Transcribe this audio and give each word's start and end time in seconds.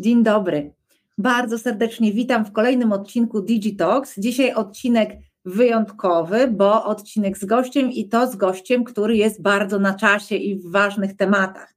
Dzień 0.00 0.22
dobry. 0.22 0.72
Bardzo 1.18 1.58
serdecznie 1.58 2.12
witam 2.12 2.44
w 2.44 2.52
kolejnym 2.52 2.92
odcinku 2.92 3.42
Digitox. 3.42 4.20
Dzisiaj 4.20 4.54
odcinek 4.54 5.16
wyjątkowy, 5.44 6.48
bo 6.48 6.84
odcinek 6.84 7.38
z 7.38 7.44
gościem 7.44 7.92
i 7.92 8.08
to 8.08 8.26
z 8.26 8.36
gościem, 8.36 8.84
który 8.84 9.16
jest 9.16 9.42
bardzo 9.42 9.78
na 9.78 9.94
czasie 9.94 10.36
i 10.36 10.54
w 10.54 10.70
ważnych 10.70 11.16
tematach. 11.16 11.74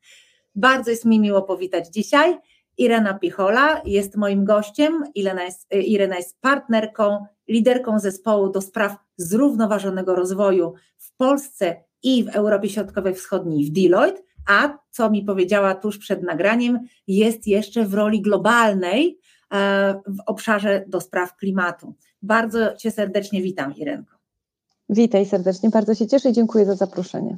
Bardzo 0.55 0.92
jest 0.92 1.05
mi 1.05 1.20
miło 1.20 1.42
powitać 1.42 1.88
dzisiaj. 1.88 2.38
Irena 2.78 3.14
Pichola 3.14 3.82
jest 3.86 4.18
moim 4.18 4.46
gościem. 4.46 5.04
Irena 5.16 5.44
jest, 5.44 5.74
Irena 5.74 6.16
jest 6.16 6.42
partnerką, 6.42 7.26
liderką 7.48 8.00
zespołu 8.00 8.50
do 8.50 8.62
spraw 8.62 8.96
zrównoważonego 9.18 10.16
rozwoju 10.16 10.74
w 10.98 11.16
Polsce 11.18 11.84
i 12.03 12.23
w 12.23 12.36
Europie 12.36 12.70
Środkowej 12.70 13.16
Wschodniej 13.16 13.66
w 13.66 13.72
Deloitte, 13.72 14.22
a 14.48 14.77
co 14.91 15.09
mi 15.09 15.23
powiedziała 15.23 15.76
tuż 15.76 15.98
przed 15.98 16.23
nagraniem, 16.23 16.80
jest 17.08 17.48
jeszcze 17.48 17.86
w 17.86 17.94
roli 17.94 18.22
globalnej 18.22 19.20
e, 19.54 19.94
w 20.08 20.17
obszarze 20.26 20.86
do 20.88 21.02
spraw 21.02 21.36
klimatu. 21.36 21.95
Bardzo 22.22 22.76
Cię 22.76 22.91
serdecznie 22.91 23.41
witam, 23.41 23.76
Irenko. 23.76 24.16
Witaj 24.90 25.26
serdecznie, 25.26 25.70
bardzo 25.70 25.95
się 25.95 26.08
cieszę 26.08 26.30
i 26.30 26.34
dziękuję 26.34 26.66
za 26.66 26.76
zaproszenie. 26.76 27.38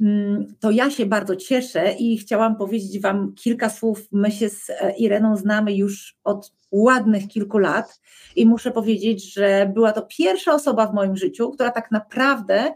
Mm, 0.00 0.54
to 0.60 0.70
ja 0.70 0.90
się 0.90 1.06
bardzo 1.06 1.36
cieszę 1.36 1.92
i 1.98 2.18
chciałam 2.18 2.56
powiedzieć 2.56 3.00
Wam 3.00 3.32
kilka 3.34 3.70
słów. 3.70 4.08
My 4.12 4.30
się 4.30 4.48
z 4.48 4.70
e, 4.70 4.96
Ireną 4.96 5.36
znamy 5.36 5.74
już 5.74 6.18
od 6.24 6.52
ładnych 6.70 7.28
kilku 7.28 7.58
lat 7.58 8.00
i 8.36 8.46
muszę 8.46 8.70
powiedzieć, 8.70 9.32
że 9.32 9.70
była 9.74 9.92
to 9.92 10.02
pierwsza 10.02 10.54
osoba 10.54 10.86
w 10.86 10.94
moim 10.94 11.16
życiu, 11.16 11.50
która 11.50 11.70
tak 11.70 11.90
naprawdę 11.90 12.74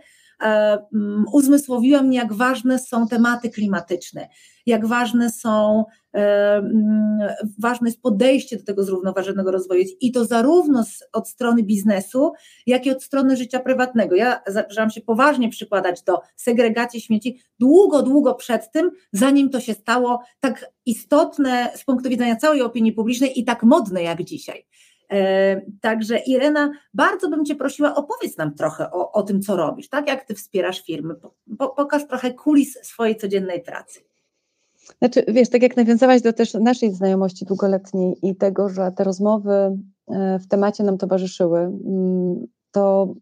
uzmysłowiła 1.33 2.03
mnie, 2.03 2.19
jak 2.19 2.33
ważne 2.33 2.79
są 2.79 3.09
tematy 3.09 3.51
klimatyczne, 3.51 4.29
jak 4.67 4.87
ważne 4.87 5.31
są, 5.31 5.85
e, 6.15 6.57
mm, 6.57 7.19
ważne 7.59 7.89
jest 7.89 8.03
podejście 8.03 8.57
do 8.57 8.65
tego 8.65 8.85
zrównoważonego 8.85 9.51
rozwoju 9.51 9.85
i 10.01 10.13
to 10.13 10.25
zarówno 10.25 10.85
od 11.13 11.29
strony 11.29 11.63
biznesu, 11.63 12.33
jak 12.67 12.87
i 12.87 12.91
od 12.91 13.03
strony 13.03 13.37
życia 13.37 13.61
prywatnego. 13.61 14.15
Ja 14.15 14.41
zaczęłam 14.47 14.91
się 14.91 15.01
poważnie 15.01 15.49
przykładać 15.49 16.03
do 16.03 16.21
segregacji 16.37 17.01
śmieci 17.01 17.41
długo, 17.59 18.03
długo 18.03 18.35
przed 18.35 18.73
tym, 18.73 18.91
zanim 19.13 19.51
to 19.51 19.61
się 19.61 19.75
stało 19.75 20.21
tak 20.41 20.71
istotne 20.87 21.71
z 21.77 21.85
punktu 21.85 22.09
widzenia 22.09 22.37
całej 22.37 22.63
opinii 22.63 22.93
publicznej 22.93 23.41
i 23.41 23.45
tak 23.45 23.63
modne 23.63 24.03
jak 24.03 24.25
dzisiaj. 24.25 24.67
E, 25.13 25.61
także 25.81 26.19
Irena, 26.19 26.73
bardzo 26.95 27.29
bym 27.29 27.45
Cię 27.45 27.55
prosiła, 27.55 27.95
opowiedz 27.95 28.37
nam 28.37 28.55
trochę 28.55 28.91
o, 28.91 29.13
o 29.13 29.23
tym, 29.23 29.43
co 29.43 29.57
robisz, 29.57 29.89
tak 29.89 30.09
jak 30.09 30.25
Ty 30.25 30.35
wspierasz 30.35 30.85
firmy, 30.85 31.15
po, 31.59 31.69
pokaż 31.69 32.09
trochę 32.09 32.35
kulis 32.35 32.79
swojej 32.83 33.17
codziennej 33.17 33.63
pracy. 33.63 34.01
Znaczy, 34.99 35.25
wiesz, 35.29 35.49
tak 35.49 35.63
jak 35.63 35.77
nawiązałaś 35.77 36.23
do 36.23 36.33
też 36.33 36.55
naszej 36.55 36.95
znajomości 36.95 37.45
długoletniej 37.45 38.17
i 38.23 38.37
tego, 38.37 38.69
że 38.69 38.93
te 38.97 39.05
rozmowy 39.05 39.79
e, 40.09 40.39
w 40.39 40.49
temacie 40.49 40.85
nam 40.85 40.99
towarzyszyły, 40.99 41.59
mm, 41.61 42.47
to, 42.71 43.15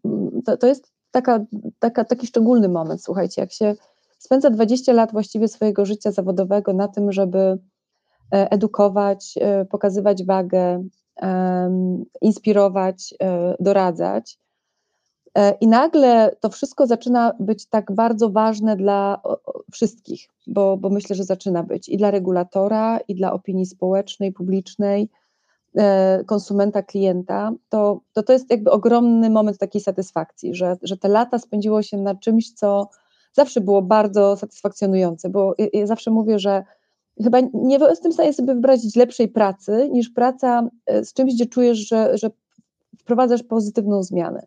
to, 0.44 0.56
to 0.56 0.66
jest 0.66 0.92
taka, 1.10 1.44
taka, 1.78 2.04
taki 2.04 2.26
szczególny 2.26 2.68
moment, 2.68 3.04
słuchajcie, 3.04 3.40
jak 3.40 3.52
się 3.52 3.74
spędza 4.18 4.50
20 4.50 4.92
lat 4.92 5.12
właściwie 5.12 5.48
swojego 5.48 5.86
życia 5.86 6.12
zawodowego 6.12 6.72
na 6.72 6.88
tym, 6.88 7.12
żeby 7.12 7.38
e, 7.38 7.58
edukować, 8.50 9.34
pokazywać 9.70 10.24
wagę 10.24 10.84
inspirować, 12.20 13.14
e, 13.22 13.54
doradzać. 13.60 14.38
E, 15.34 15.54
I 15.60 15.66
nagle 15.66 16.36
to 16.40 16.48
wszystko 16.48 16.86
zaczyna 16.86 17.32
być 17.40 17.66
tak 17.66 17.92
bardzo 17.92 18.30
ważne 18.30 18.76
dla 18.76 19.22
wszystkich, 19.72 20.28
bo, 20.46 20.76
bo 20.76 20.90
myślę, 20.90 21.16
że 21.16 21.24
zaczyna 21.24 21.62
być 21.62 21.88
i 21.88 21.96
dla 21.96 22.10
regulatora, 22.10 22.98
i 23.08 23.14
dla 23.14 23.32
opinii 23.32 23.66
społecznej, 23.66 24.32
publicznej, 24.32 25.08
e, 25.76 26.24
konsumenta, 26.26 26.82
klienta. 26.82 27.52
To, 27.68 28.00
to, 28.12 28.22
to 28.22 28.32
jest 28.32 28.50
jakby 28.50 28.70
ogromny 28.70 29.30
moment 29.30 29.58
takiej 29.58 29.80
satysfakcji, 29.80 30.54
że, 30.54 30.76
że 30.82 30.96
te 30.96 31.08
lata 31.08 31.38
spędziło 31.38 31.82
się 31.82 31.96
na 31.96 32.14
czymś, 32.14 32.52
co 32.52 32.88
zawsze 33.32 33.60
było 33.60 33.82
bardzo 33.82 34.36
satysfakcjonujące, 34.36 35.28
bo 35.28 35.54
ja, 35.58 35.66
ja 35.72 35.86
zawsze 35.86 36.10
mówię, 36.10 36.38
że 36.38 36.64
chyba 37.24 37.40
nie 37.54 37.78
jestem 37.78 38.12
w 38.12 38.14
stanie 38.14 38.32
sobie 38.32 38.46
wyobrazić 38.46 38.96
lepszej 38.96 39.28
pracy 39.28 39.88
niż 39.92 40.10
praca 40.10 40.68
e, 40.86 41.04
z 41.04 41.12
czymś, 41.12 41.34
gdzie 41.34 41.46
czujesz, 41.46 41.78
że, 41.78 42.18
że 42.18 42.30
wprowadzasz 42.98 43.42
pozytywną 43.42 44.02
zmianę. 44.02 44.46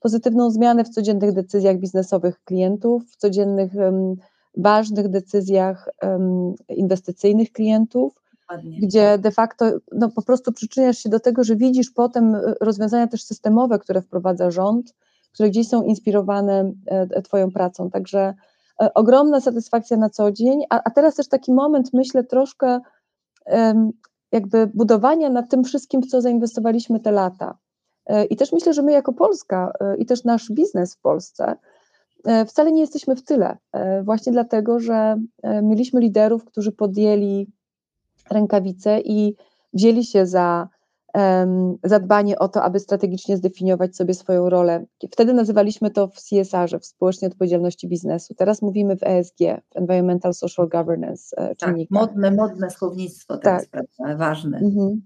Pozytywną 0.00 0.50
zmianę 0.50 0.84
w 0.84 0.88
codziennych 0.88 1.32
decyzjach 1.32 1.78
biznesowych 1.78 2.44
klientów, 2.44 3.02
w 3.10 3.16
codziennych 3.16 3.74
um, 3.74 4.14
ważnych 4.56 5.08
decyzjach 5.08 5.88
um, 6.02 6.54
inwestycyjnych 6.68 7.52
klientów, 7.52 8.22
Ładnie. 8.50 8.78
gdzie 8.80 9.18
de 9.18 9.30
facto 9.30 9.72
no, 9.92 10.10
po 10.10 10.22
prostu 10.22 10.52
przyczyniasz 10.52 10.98
się 10.98 11.08
do 11.08 11.20
tego, 11.20 11.44
że 11.44 11.56
widzisz 11.56 11.90
potem 11.90 12.34
e, 12.34 12.54
rozwiązania 12.60 13.06
też 13.06 13.24
systemowe, 13.24 13.78
które 13.78 14.02
wprowadza 14.02 14.50
rząd, 14.50 14.94
które 15.32 15.50
gdzieś 15.50 15.68
są 15.68 15.82
inspirowane 15.82 16.72
e, 16.86 17.22
Twoją 17.22 17.50
pracą. 17.50 17.90
Także 17.90 18.18
E, 18.18 18.34
ogromna 18.94 19.40
satysfakcja 19.40 19.96
na 19.96 20.10
co 20.10 20.32
dzień, 20.32 20.64
a, 20.70 20.82
a 20.84 20.90
teraz 20.90 21.14
też 21.14 21.28
taki 21.28 21.52
moment, 21.52 21.92
myślę, 21.92 22.24
troszkę 22.24 22.80
jakby 24.32 24.66
budowania 24.74 25.30
nad 25.30 25.50
tym 25.50 25.64
wszystkim, 25.64 26.02
w 26.02 26.06
co 26.06 26.20
zainwestowaliśmy 26.20 27.00
te 27.00 27.10
lata. 27.10 27.58
E, 28.06 28.24
I 28.24 28.36
też 28.36 28.52
myślę, 28.52 28.72
że 28.72 28.82
my 28.82 28.92
jako 28.92 29.12
Polska 29.12 29.72
e, 29.80 29.96
i 29.96 30.06
też 30.06 30.24
nasz 30.24 30.52
biznes 30.52 30.94
w 30.94 31.00
Polsce 31.00 31.56
wcale 32.46 32.72
nie 32.72 32.80
jesteśmy 32.80 33.16
w 33.16 33.24
tyle, 33.24 33.56
właśnie 34.02 34.32
dlatego, 34.32 34.80
że 34.80 35.16
mieliśmy 35.62 36.00
liderów, 36.00 36.44
którzy 36.44 36.72
podjęli 36.72 37.46
rękawice 38.30 39.00
i 39.00 39.36
wzięli 39.72 40.04
się 40.04 40.26
za 40.26 40.68
zadbanie 41.84 42.38
o 42.38 42.48
to, 42.48 42.62
aby 42.62 42.80
strategicznie 42.80 43.36
zdefiniować 43.36 43.96
sobie 43.96 44.14
swoją 44.14 44.50
rolę. 44.50 44.84
Wtedy 45.12 45.34
nazywaliśmy 45.34 45.90
to 45.90 46.08
w 46.08 46.14
CSR-ze, 46.14 46.78
w 46.78 46.86
społecznej 46.86 47.30
odpowiedzialności 47.30 47.88
biznesu. 47.88 48.34
Teraz 48.34 48.62
mówimy 48.62 48.96
w 48.96 49.02
ESG, 49.02 49.38
w 49.74 49.76
Environmental 49.76 50.34
Social 50.34 50.68
Governance 50.68 51.36
e, 51.36 51.54
tak, 51.54 51.76
Modne, 51.90 52.30
modne 52.30 52.70
słownictwo 52.70 53.38
teraz, 53.38 53.68
tak. 53.68 53.86
prawda, 53.98 54.16
ważne. 54.16 54.58
Mhm. 54.58 55.02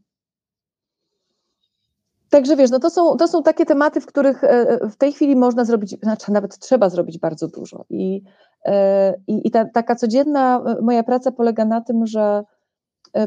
Także 2.30 2.56
wiesz, 2.56 2.70
no 2.70 2.78
to 2.78 2.90
są, 2.90 3.16
to 3.16 3.28
są 3.28 3.42
takie 3.42 3.66
tematy, 3.66 4.00
w 4.00 4.06
których 4.06 4.44
e, 4.44 4.88
w 4.88 4.96
tej 4.96 5.12
chwili 5.12 5.36
można 5.36 5.64
zrobić, 5.64 5.96
znaczy 6.02 6.32
nawet 6.32 6.58
trzeba 6.58 6.88
zrobić 6.88 7.18
bardzo 7.18 7.48
dużo. 7.48 7.84
I, 7.90 8.22
e, 8.64 9.14
i, 9.26 9.48
i 9.48 9.50
ta, 9.50 9.64
taka 9.64 9.94
codzienna 9.94 10.64
moja 10.82 11.02
praca 11.02 11.32
polega 11.32 11.64
na 11.64 11.80
tym, 11.80 12.06
że 12.06 12.42
E, 12.42 12.44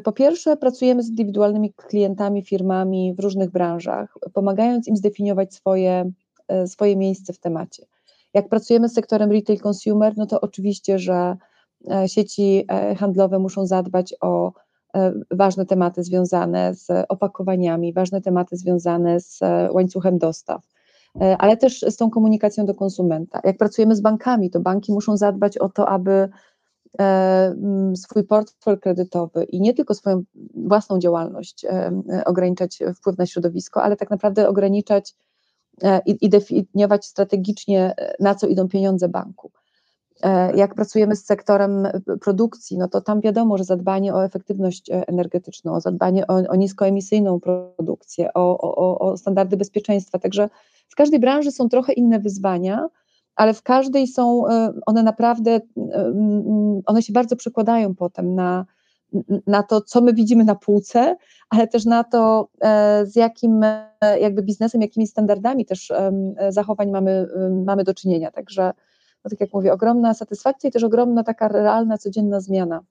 po 0.03 0.12
pierwsze, 0.12 0.57
pracujemy 0.57 1.03
z 1.03 1.09
indywidualnymi 1.09 1.73
klientami, 1.73 2.44
firmami 2.44 3.13
w 3.13 3.19
różnych 3.19 3.51
branżach, 3.51 4.18
pomagając 4.34 4.88
im 4.88 4.97
zdefiniować 4.97 5.53
swoje, 5.53 6.12
e, 6.47 6.68
swoje 6.68 6.96
miejsce 6.96 7.34
w 7.34 7.40
temacie. 7.40 7.85
Jak 8.34 8.50
pracujemy 8.50 8.90
z 8.90 8.94
sektorem 8.94 9.31
retail 9.31 9.59
consumer, 9.68 10.13
no 10.18 10.25
to 10.25 10.41
oczywiście, 10.41 11.00
że 11.00 11.38
e, 11.91 12.07
sieci 12.07 12.66
handlowe 12.97 13.40
muszą 13.40 13.66
zadbać 13.66 14.16
o 14.22 14.53
ważne 15.31 15.66
tematy 15.66 16.03
związane 16.03 16.75
z 16.75 16.88
opakowaniami, 17.09 17.94
ważne 17.94 18.22
tematy 18.22 18.57
związane 18.57 19.19
z 19.19 19.40
łańcuchem 19.72 20.18
dostaw, 20.18 20.62
ale 21.38 21.57
też 21.57 21.79
z 21.79 21.95
tą 21.95 22.09
komunikacją 22.09 22.66
do 22.66 22.75
konsumenta. 22.75 23.40
Jak 23.44 23.57
pracujemy 23.57 23.95
z 23.95 24.01
bankami, 24.01 24.50
to 24.50 24.59
banki 24.59 24.94
muszą 24.94 25.18
zadbać 25.18 25.57
o 25.57 25.69
to, 25.69 25.90
aby 25.90 26.29
E, 26.29 26.29
swój 27.95 28.23
portfel 28.23 28.79
kredytowy 28.79 29.44
i 29.44 29.61
nie 29.61 29.73
tylko 29.73 29.94
swoją 29.94 30.23
własną 30.56 31.00
działalność 31.00 31.66
e, 31.66 31.91
ograniczać 32.25 32.79
wpływ 32.95 33.17
na 33.17 33.25
środowisko, 33.25 33.83
ale 33.83 33.95
tak 33.95 34.09
naprawdę 34.09 34.50
ograniczać 34.50 35.16
e, 35.83 36.01
i, 36.06 36.25
i 36.25 36.29
definiować 36.29 37.06
strategicznie, 37.06 37.95
na 38.19 38.36
co 38.36 38.47
idą 38.47 38.68
pieniądze 38.68 39.09
banku. 39.09 39.51
Jak 40.56 40.75
pracujemy 40.75 41.15
z 41.15 41.25
sektorem 41.25 41.88
produkcji, 42.21 42.77
no 42.77 42.88
to 42.88 43.01
tam 43.01 43.21
wiadomo, 43.21 43.57
że 43.57 43.63
zadbanie 43.63 44.13
o 44.13 44.25
efektywność 44.25 44.89
energetyczną, 44.92 45.74
o 45.74 45.81
zadbanie 45.81 46.27
o, 46.27 46.33
o 46.33 46.56
niskoemisyjną 46.56 47.39
produkcję, 47.75 48.33
o, 48.33 48.57
o, 48.57 49.00
o 49.00 49.18
standardy 49.18 49.57
bezpieczeństwa. 49.57 50.19
Także 50.19 50.50
w 50.88 50.95
każdej 50.95 51.19
branży 51.19 51.51
są 51.51 51.69
trochę 51.69 51.94
inne 51.94 52.19
wyzwania, 52.19 52.89
ale 53.35 53.53
w 53.53 53.63
każdej 53.63 54.07
są 54.07 54.47
e, 54.47 54.73
one 54.85 55.03
naprawdę, 55.03 55.51
e, 55.51 55.61
one 56.85 57.01
się 57.01 57.13
bardzo 57.13 57.35
przekładają 57.35 57.95
potem 57.95 58.35
na, 58.35 58.65
na 59.47 59.63
to, 59.63 59.81
co 59.81 60.01
my 60.01 60.13
widzimy 60.13 60.43
na 60.43 60.55
półce, 60.55 61.15
ale 61.49 61.67
też 61.67 61.85
na 61.85 62.03
to, 62.03 62.49
e, 62.61 63.05
z 63.05 63.15
jakim 63.15 63.61
jakby 64.21 64.41
biznesem, 64.41 64.81
jakimi 64.81 65.07
standardami 65.07 65.65
też 65.65 65.93
zachowań 66.49 66.91
mamy, 66.91 67.27
mamy 67.65 67.83
do 67.83 67.93
czynienia. 67.93 68.31
Także, 68.31 68.73
no 69.23 69.29
tak 69.29 69.41
jak 69.41 69.53
mówię, 69.53 69.73
ogromna 69.73 70.13
satysfakcja 70.13 70.69
i 70.69 70.71
też 70.71 70.83
ogromna 70.83 71.23
taka 71.23 71.47
realna, 71.47 71.97
codzienna 71.97 72.39
zmiana 72.39 72.81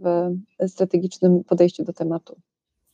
w 0.00 0.68
strategicznym 0.68 1.44
podejściu 1.44 1.84
do 1.84 1.92
tematu. 1.92 2.36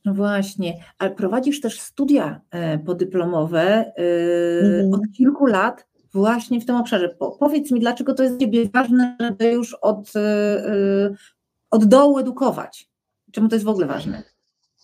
No 0.04 0.14
właśnie, 0.14 0.74
ale 0.98 1.10
prowadzisz 1.10 1.60
też 1.60 1.80
studia 1.80 2.40
podyplomowe 2.86 3.92
mm. 3.96 4.94
od 4.94 5.00
kilku 5.16 5.46
lat 5.46 5.88
właśnie 6.18 6.60
w 6.60 6.66
tym 6.66 6.76
obszarze. 6.76 7.16
Powiedz 7.38 7.70
mi, 7.70 7.80
dlaczego 7.80 8.14
to 8.14 8.22
jest 8.22 8.36
dla 8.36 8.46
Ciebie 8.46 8.68
ważne, 8.74 9.16
żeby 9.20 9.52
już 9.52 9.74
od, 9.74 10.16
y, 10.16 10.18
y, 10.18 11.16
od 11.70 11.84
dołu 11.84 12.18
edukować? 12.18 12.90
Czemu 13.32 13.48
to 13.48 13.54
jest 13.54 13.66
w 13.66 13.68
ogóle 13.68 13.86
ważne? 13.86 14.22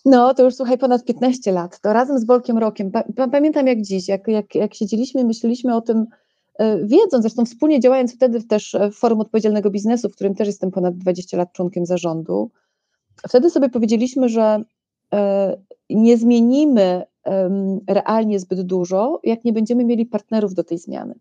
No, 0.05 0.33
to 0.33 0.43
już 0.43 0.55
słuchaj, 0.55 0.77
ponad 0.77 1.05
15 1.05 1.51
lat. 1.51 1.79
To 1.79 1.93
razem 1.93 2.19
z 2.19 2.25
Bolkiem 2.25 2.57
Rokiem. 2.57 2.91
Pamiętam 3.31 3.67
jak 3.67 3.81
dziś, 3.81 4.07
jak, 4.07 4.27
jak, 4.27 4.55
jak 4.55 4.73
siedzieliśmy 4.73 5.23
myśleliśmy 5.23 5.75
o 5.75 5.81
tym, 5.81 6.05
e, 6.59 6.77
wiedząc, 6.85 7.21
zresztą 7.21 7.45
wspólnie 7.45 7.79
działając 7.79 8.15
wtedy 8.15 8.43
też 8.43 8.75
w 8.91 8.95
Forum 8.95 9.19
Odpowiedzialnego 9.19 9.69
Biznesu, 9.69 10.09
w 10.09 10.15
którym 10.15 10.35
też 10.35 10.47
jestem 10.47 10.71
ponad 10.71 10.97
20 10.97 11.37
lat 11.37 11.53
członkiem 11.53 11.85
zarządu, 11.85 12.51
wtedy 13.27 13.49
sobie 13.49 13.69
powiedzieliśmy, 13.69 14.29
że 14.29 14.63
e, 15.13 15.57
nie 15.89 16.17
zmienimy 16.17 17.03
realnie 17.87 18.39
zbyt 18.39 18.61
dużo, 18.61 19.19
jak 19.23 19.45
nie 19.45 19.53
będziemy 19.53 19.85
mieli 19.85 20.05
partnerów 20.05 20.53
do 20.53 20.63
tej 20.63 20.77
zmiany. 20.77 21.19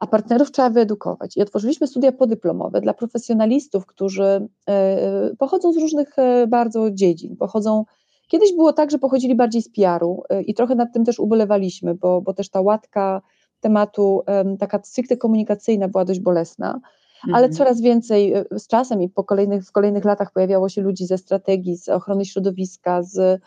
A 0.00 0.06
partnerów 0.06 0.52
trzeba 0.52 0.70
wyedukować. 0.70 1.36
I 1.36 1.42
otworzyliśmy 1.42 1.86
studia 1.86 2.12
podyplomowe 2.12 2.80
dla 2.80 2.94
profesjonalistów, 2.94 3.86
którzy 3.86 4.48
e, 4.68 5.36
pochodzą 5.38 5.72
z 5.72 5.76
różnych 5.76 6.16
bardzo 6.48 6.90
dziedzin. 6.90 7.36
Pochodzą 7.36 7.84
Kiedyś 8.30 8.52
było 8.52 8.72
tak, 8.72 8.90
że 8.90 8.98
pochodzili 8.98 9.34
bardziej 9.34 9.62
z 9.62 9.72
PR-u 9.72 10.22
y, 10.32 10.42
i 10.42 10.54
trochę 10.54 10.74
nad 10.74 10.92
tym 10.92 11.04
też 11.04 11.18
ubolewaliśmy, 11.18 11.94
bo, 11.94 12.22
bo 12.22 12.34
też 12.34 12.50
ta 12.50 12.60
łatka 12.60 13.22
tematu, 13.60 14.22
taka 14.58 14.80
stricte 14.82 15.16
komunikacyjna 15.16 15.88
była 15.88 16.04
dość 16.04 16.20
bolesna, 16.20 16.80
ale 17.22 17.46
mhm. 17.46 17.52
coraz 17.52 17.80
więcej 17.80 18.34
z 18.50 18.66
czasem 18.66 19.02
i 19.02 19.08
po 19.08 19.24
kolejnych, 19.24 19.64
w 19.64 19.72
kolejnych 19.72 20.04
latach 20.04 20.32
pojawiało 20.32 20.68
się 20.68 20.82
ludzi 20.82 21.06
ze 21.06 21.18
strategii, 21.18 21.76
z 21.76 21.88
ochrony 21.88 22.24
środowiska, 22.24 23.02
z 23.02 23.40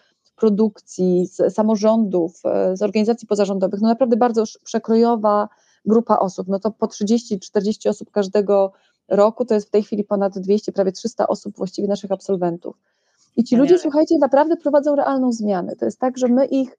produkcji, 0.43 1.27
z 1.27 1.53
samorządów, 1.53 2.41
y, 2.73 2.77
z 2.77 2.81
organizacji 2.81 3.27
pozarządowych, 3.27 3.81
no 3.81 3.87
naprawdę 3.87 4.17
bardzo 4.17 4.43
przekrojowa 4.63 5.49
grupa 5.85 6.17
osób, 6.17 6.47
no 6.47 6.59
to 6.59 6.71
po 6.71 6.87
30-40 6.87 7.89
osób 7.89 8.11
każdego 8.11 8.71
roku, 9.07 9.45
to 9.45 9.53
jest 9.53 9.67
w 9.67 9.69
tej 9.69 9.83
chwili 9.83 10.03
ponad 10.03 10.39
200, 10.39 10.71
prawie 10.71 10.91
300 10.91 11.27
osób 11.27 11.57
właściwie 11.57 11.87
naszych 11.87 12.11
absolwentów. 12.11 12.75
I 13.37 13.43
ci 13.43 13.55
ludzie, 13.55 13.79
słuchajcie, 13.79 14.15
naprawdę 14.17 14.57
prowadzą 14.57 14.95
realną 14.95 15.31
zmianę. 15.31 15.75
To 15.75 15.85
jest 15.85 15.99
tak, 15.99 16.17
że 16.17 16.27
my 16.27 16.45
ich 16.45 16.77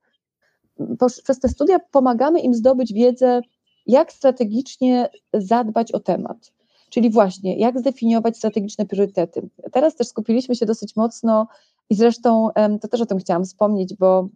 przez 1.25 1.41
te 1.41 1.49
studia 1.49 1.79
pomagamy 1.79 2.41
im 2.41 2.55
zdobyć 2.55 2.93
wiedzę, 2.93 3.41
jak 3.87 4.13
strategicznie 4.13 5.09
zadbać 5.35 5.93
o 5.93 6.01
temat. 6.01 6.53
Czyli 6.91 7.11
właśnie, 7.11 7.59
jak 7.59 7.79
zdefiniować 7.79 8.37
strategiczne 8.37 8.87
priorytety. 8.87 9.49
Teraz 9.73 9.97
też 9.97 10.09
skupiliśmy 10.09 10.55
się 10.55 10.67
dosyć 10.67 10.97
mocno 10.97 11.47
i 11.91 11.95
zresztą 11.95 12.49
to 12.81 12.89
też 12.89 13.01
o 13.01 13.07
tym 13.07 13.19
chciałam 13.19 13.45
wspomnieć, 13.45 13.95
bo 13.95 14.29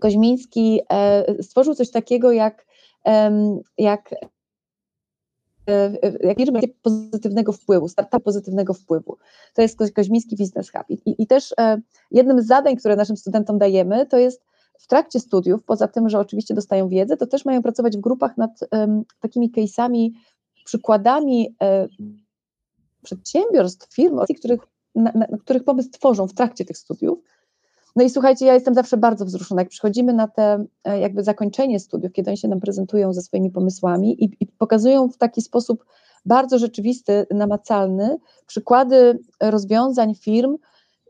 Koźmiński 0.00 0.80
e, 0.90 1.42
stworzył 1.42 1.74
coś 1.74 1.90
takiego 1.90 2.32
jak, 2.32 2.66
jak 3.78 4.14
E, 5.68 5.92
jak 6.22 6.36
firmy 6.36 6.60
pozytywnego 6.82 7.52
wpływu, 7.52 7.88
startup 7.88 8.22
pozytywnego 8.22 8.74
wpływu. 8.74 9.18
To 9.54 9.62
jest 9.62 9.78
Koźmiński 9.94 10.36
Business 10.36 10.70
Hub. 10.70 10.82
I, 10.88 11.22
I, 11.22 11.26
też 11.26 11.54
e, 11.58 11.80
jednym 12.10 12.42
z 12.42 12.46
zadań, 12.46 12.76
które 12.76 12.96
naszym 12.96 13.16
studentom 13.16 13.58
dajemy, 13.58 14.06
to 14.06 14.18
jest 14.18 14.42
w 14.78 14.86
trakcie 14.86 15.20
studiów, 15.20 15.64
poza 15.64 15.88
tym, 15.88 16.08
że 16.08 16.18
oczywiście 16.18 16.54
dostają 16.54 16.88
wiedzę, 16.88 17.16
to 17.16 17.26
też 17.26 17.44
mają 17.44 17.62
pracować 17.62 17.96
w 17.96 18.00
grupach 18.00 18.36
nad 18.36 18.50
um, 18.70 19.02
takimi 19.20 19.50
case'ami, 19.50 20.10
przykładami 20.64 21.56
e, 21.62 21.88
przedsiębiorstw, 23.02 23.94
firm, 23.94 24.20
których, 24.38 24.60
na, 24.94 25.12
na, 25.14 25.26
których 25.40 25.64
pomysł 25.64 25.90
tworzą 25.90 26.26
w 26.26 26.34
trakcie 26.34 26.64
tych 26.64 26.78
studiów, 26.78 27.18
no 27.96 28.04
i 28.04 28.10
słuchajcie, 28.10 28.46
ja 28.46 28.54
jestem 28.54 28.74
zawsze 28.74 28.96
bardzo 28.96 29.24
wzruszona, 29.24 29.60
jak 29.60 29.68
przychodzimy 29.68 30.12
na 30.12 30.28
te 30.28 30.64
e, 30.84 31.00
jakby 31.00 31.24
zakończenie 31.24 31.80
studiów, 31.80 32.12
kiedy 32.12 32.30
oni 32.30 32.36
się 32.36 32.48
nam 32.48 32.60
prezentują 32.60 33.12
ze 33.12 33.22
swoimi 33.22 33.50
pomysłami 33.50 34.24
i, 34.24 34.36
i 34.40 34.46
pokazują 34.46 35.08
w 35.08 35.16
taki 35.16 35.42
sposób 35.42 35.84
bardzo 36.26 36.58
rzeczywisty, 36.58 37.26
namacalny 37.30 38.16
przykłady 38.46 39.18
rozwiązań 39.40 40.14
firm, 40.14 40.56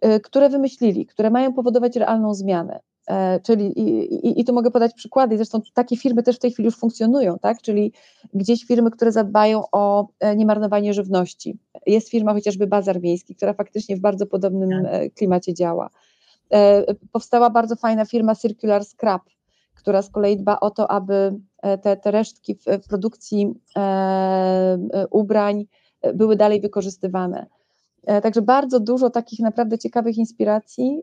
e, 0.00 0.20
które 0.20 0.48
wymyślili, 0.48 1.06
które 1.06 1.30
mają 1.30 1.52
powodować 1.52 1.96
realną 1.96 2.34
zmianę. 2.34 2.80
E, 3.06 3.40
czyli 3.40 3.80
i, 3.80 4.14
i, 4.26 4.40
i, 4.40 4.44
tu 4.44 4.52
mogę 4.52 4.70
podać 4.70 4.94
przykłady, 4.94 5.36
zresztą 5.36 5.60
takie 5.74 5.96
firmy 5.96 6.22
też 6.22 6.36
w 6.36 6.38
tej 6.38 6.52
chwili 6.52 6.66
już 6.66 6.76
funkcjonują, 6.76 7.38
tak? 7.38 7.62
Czyli 7.62 7.92
gdzieś 8.34 8.64
firmy, 8.64 8.90
które 8.90 9.12
zadbają 9.12 9.64
o 9.72 10.08
niemarnowanie 10.36 10.94
żywności. 10.94 11.58
Jest 11.86 12.10
firma 12.10 12.32
chociażby 12.32 12.66
Bazar 12.66 13.00
Miejski, 13.00 13.34
która 13.34 13.52
faktycznie 13.52 13.96
w 13.96 14.00
bardzo 14.00 14.26
podobnym 14.26 14.70
tak. 14.84 15.14
klimacie 15.14 15.54
działa. 15.54 15.90
E, 16.52 16.84
powstała 17.12 17.50
bardzo 17.50 17.76
fajna 17.76 18.04
firma 18.04 18.34
Circular 18.34 18.84
Scrap, 18.84 19.22
która 19.74 20.02
z 20.02 20.10
kolei 20.10 20.36
dba 20.36 20.60
o 20.60 20.70
to, 20.70 20.90
aby 20.90 21.34
e, 21.62 21.78
te, 21.78 21.96
te 21.96 22.10
resztki 22.10 22.54
w, 22.54 22.88
produkcji 22.88 23.54
e, 23.76 24.78
ubrań 25.10 25.66
były 26.14 26.36
dalej 26.36 26.60
wykorzystywane. 26.60 27.46
Także 28.22 28.42
bardzo 28.42 28.80
dużo 28.80 29.10
takich 29.10 29.40
naprawdę 29.40 29.78
ciekawych 29.78 30.16
inspiracji. 30.16 31.02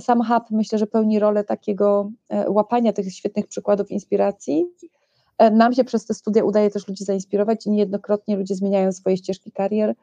Sam 0.00 0.22
hub 0.24 0.44
myślę, 0.50 0.78
że 0.78 0.86
pełni 0.86 1.18
rolę 1.18 1.44
takiego 1.44 2.10
łapania 2.48 2.92
tych 2.92 3.14
świetnych 3.14 3.46
przykładów 3.46 3.90
inspiracji. 3.90 4.66
Nam 5.52 5.72
się 5.72 5.84
przez 5.84 6.06
te 6.06 6.14
studia 6.14 6.44
udaje 6.44 6.70
też 6.70 6.88
ludzi 6.88 7.04
zainspirować 7.04 7.66
i 7.66 7.70
niejednokrotnie 7.70 8.36
ludzie 8.36 8.54
zmieniają 8.54 8.92
swoje 8.92 9.16
ścieżki 9.16 9.52
karier 9.52 9.94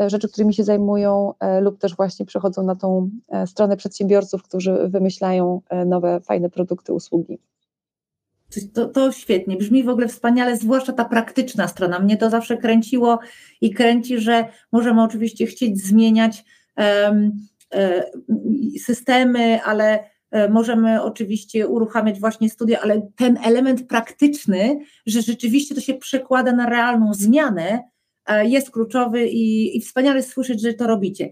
E, 0.00 0.10
rzeczy, 0.10 0.28
którymi 0.28 0.54
się 0.54 0.64
zajmują, 0.64 1.34
e, 1.40 1.60
lub 1.60 1.78
też 1.78 1.96
właśnie 1.96 2.26
przechodzą 2.26 2.62
na 2.62 2.76
tą 2.76 3.10
e, 3.28 3.46
stronę 3.46 3.76
przedsiębiorców, 3.76 4.42
którzy 4.42 4.88
wymyślają 4.88 5.60
nowe, 5.86 6.20
fajne 6.20 6.50
produkty, 6.50 6.92
usługi. 6.92 7.38
To, 8.74 8.86
to 8.86 9.12
świetnie, 9.12 9.56
brzmi 9.56 9.84
w 9.84 9.88
ogóle 9.88 10.08
wspaniale, 10.08 10.56
zwłaszcza 10.56 10.92
ta 10.92 11.04
praktyczna 11.04 11.68
strona. 11.68 11.98
Mnie 11.98 12.16
to 12.16 12.30
zawsze 12.30 12.56
kręciło 12.56 13.18
i 13.60 13.70
kręci, 13.70 14.18
że 14.18 14.44
możemy 14.72 15.02
oczywiście 15.02 15.46
chcieć 15.46 15.82
zmieniać 15.86 16.44
um, 16.76 17.32
systemy, 18.84 19.62
ale 19.62 20.04
możemy 20.50 21.02
oczywiście 21.02 21.68
uruchamiać 21.68 22.20
właśnie 22.20 22.50
studia, 22.50 22.80
ale 22.80 23.08
ten 23.16 23.38
element 23.44 23.86
praktyczny, 23.86 24.78
że 25.06 25.22
rzeczywiście 25.22 25.74
to 25.74 25.80
się 25.80 25.94
przekłada 25.94 26.52
na 26.52 26.68
realną 26.68 27.14
zmianę, 27.14 27.82
E, 28.26 28.48
jest 28.48 28.70
kluczowy 28.70 29.26
i, 29.26 29.76
i 29.76 29.80
wspaniale 29.80 30.22
słyszeć, 30.22 30.62
że 30.62 30.74
to 30.74 30.86
robicie. 30.86 31.30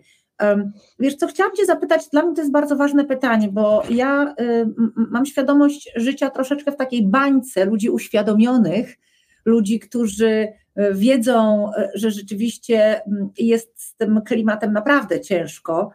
Wiesz 0.98 1.14
co, 1.14 1.26
chciałam 1.26 1.56
Cię 1.56 1.66
zapytać, 1.66 2.08
dla 2.08 2.22
mnie 2.22 2.34
to 2.34 2.40
jest 2.40 2.52
bardzo 2.52 2.76
ważne 2.76 3.04
pytanie, 3.04 3.48
bo 3.52 3.82
ja 3.90 4.34
y, 4.40 4.66
mam 4.96 5.26
świadomość 5.26 5.92
życia 5.96 6.30
troszeczkę 6.30 6.72
w 6.72 6.76
takiej 6.76 7.06
bańce 7.06 7.64
ludzi 7.64 7.90
uświadomionych, 7.90 8.96
ludzi, 9.44 9.80
którzy 9.80 10.28
y, 10.28 10.94
wiedzą, 10.94 11.70
że 11.94 12.11
rzeczywiście 12.11 13.00
jest 13.38 13.82
z 13.82 13.96
tym 13.96 14.20
klimatem 14.23 14.73
naprawdę 14.73 15.20
ciężko 15.20 15.90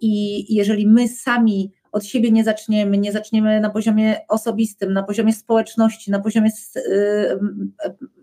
i 0.00 0.44
jeżeli 0.54 0.86
my 0.86 1.08
sami 1.08 1.72
od 1.92 2.04
siebie 2.04 2.30
nie 2.30 2.44
zaczniemy, 2.44 2.98
nie 2.98 3.12
zaczniemy 3.12 3.60
na 3.60 3.70
poziomie 3.70 4.20
osobistym, 4.28 4.92
na 4.92 5.02
poziomie 5.02 5.32
społeczności, 5.32 6.10
na 6.10 6.20
poziomie 6.20 6.50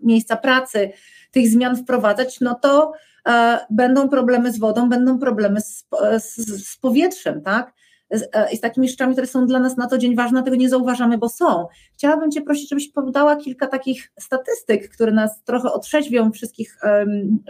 miejsca 0.02 0.36
pracy, 0.36 0.90
tych 1.30 1.48
zmian 1.48 1.76
wprowadzać, 1.76 2.40
no 2.40 2.54
to 2.54 2.92
e, 3.28 3.58
będą 3.70 4.08
problemy 4.08 4.52
z 4.52 4.58
wodą, 4.58 4.88
będą 4.88 5.18
problemy 5.18 5.60
z, 5.60 5.86
z, 6.18 6.36
z 6.66 6.76
powietrzem, 6.76 7.42
tak? 7.42 7.72
E, 8.10 8.52
I 8.52 8.56
z 8.56 8.60
takimi 8.60 8.88
rzeczami, 8.88 9.12
które 9.12 9.26
są 9.26 9.46
dla 9.46 9.60
nas 9.60 9.76
na 9.76 9.86
co 9.86 9.98
dzień 9.98 10.16
ważne, 10.16 10.42
tego 10.42 10.56
nie 10.56 10.68
zauważamy, 10.68 11.18
bo 11.18 11.28
są. 11.28 11.66
Chciałabym 11.92 12.30
Cię 12.30 12.42
prosić, 12.42 12.68
żebyś 12.68 12.92
podała 12.92 13.36
kilka 13.36 13.66
takich 13.66 14.12
statystyk, 14.20 14.88
które 14.88 15.12
nas 15.12 15.44
trochę 15.44 15.72
otrzeźwią, 15.72 16.32
wszystkich 16.32 16.78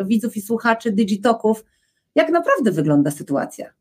widzów 0.05 0.37
i 0.37 0.43
słuchaczy 0.43 0.93
Digitoków, 0.93 1.65
jak 2.15 2.31
naprawdę 2.31 2.71
wygląda 2.71 3.11
sytuacja. 3.11 3.78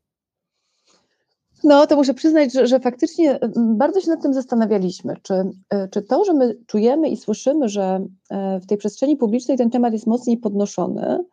No, 1.64 1.86
to 1.86 1.96
muszę 1.96 2.14
przyznać, 2.14 2.52
że, 2.52 2.66
że, 2.66 2.80
faktycznie 2.80 3.38
bardzo 3.56 4.00
się 4.00 4.10
nad 4.10 4.22
tym 4.22 4.34
zastanawialiśmy, 4.34 5.14
czy, 5.22 5.34
e, 5.70 5.88
czy 5.88 6.02
to, 6.02 6.24
że 6.24 6.32
my 6.32 6.58
czujemy 6.66 7.08
i 7.08 7.16
słyszymy, 7.16 7.68
że 7.68 8.06
e, 8.30 8.60
w 8.60 8.66
tej 8.66 8.78
przestrzeni 8.78 9.16
publicznej 9.16 9.58
ten 9.58 9.70
temat 9.70 9.92
jest 9.92 10.06
mocniej 10.06 10.36
podnoszony, 10.36 11.24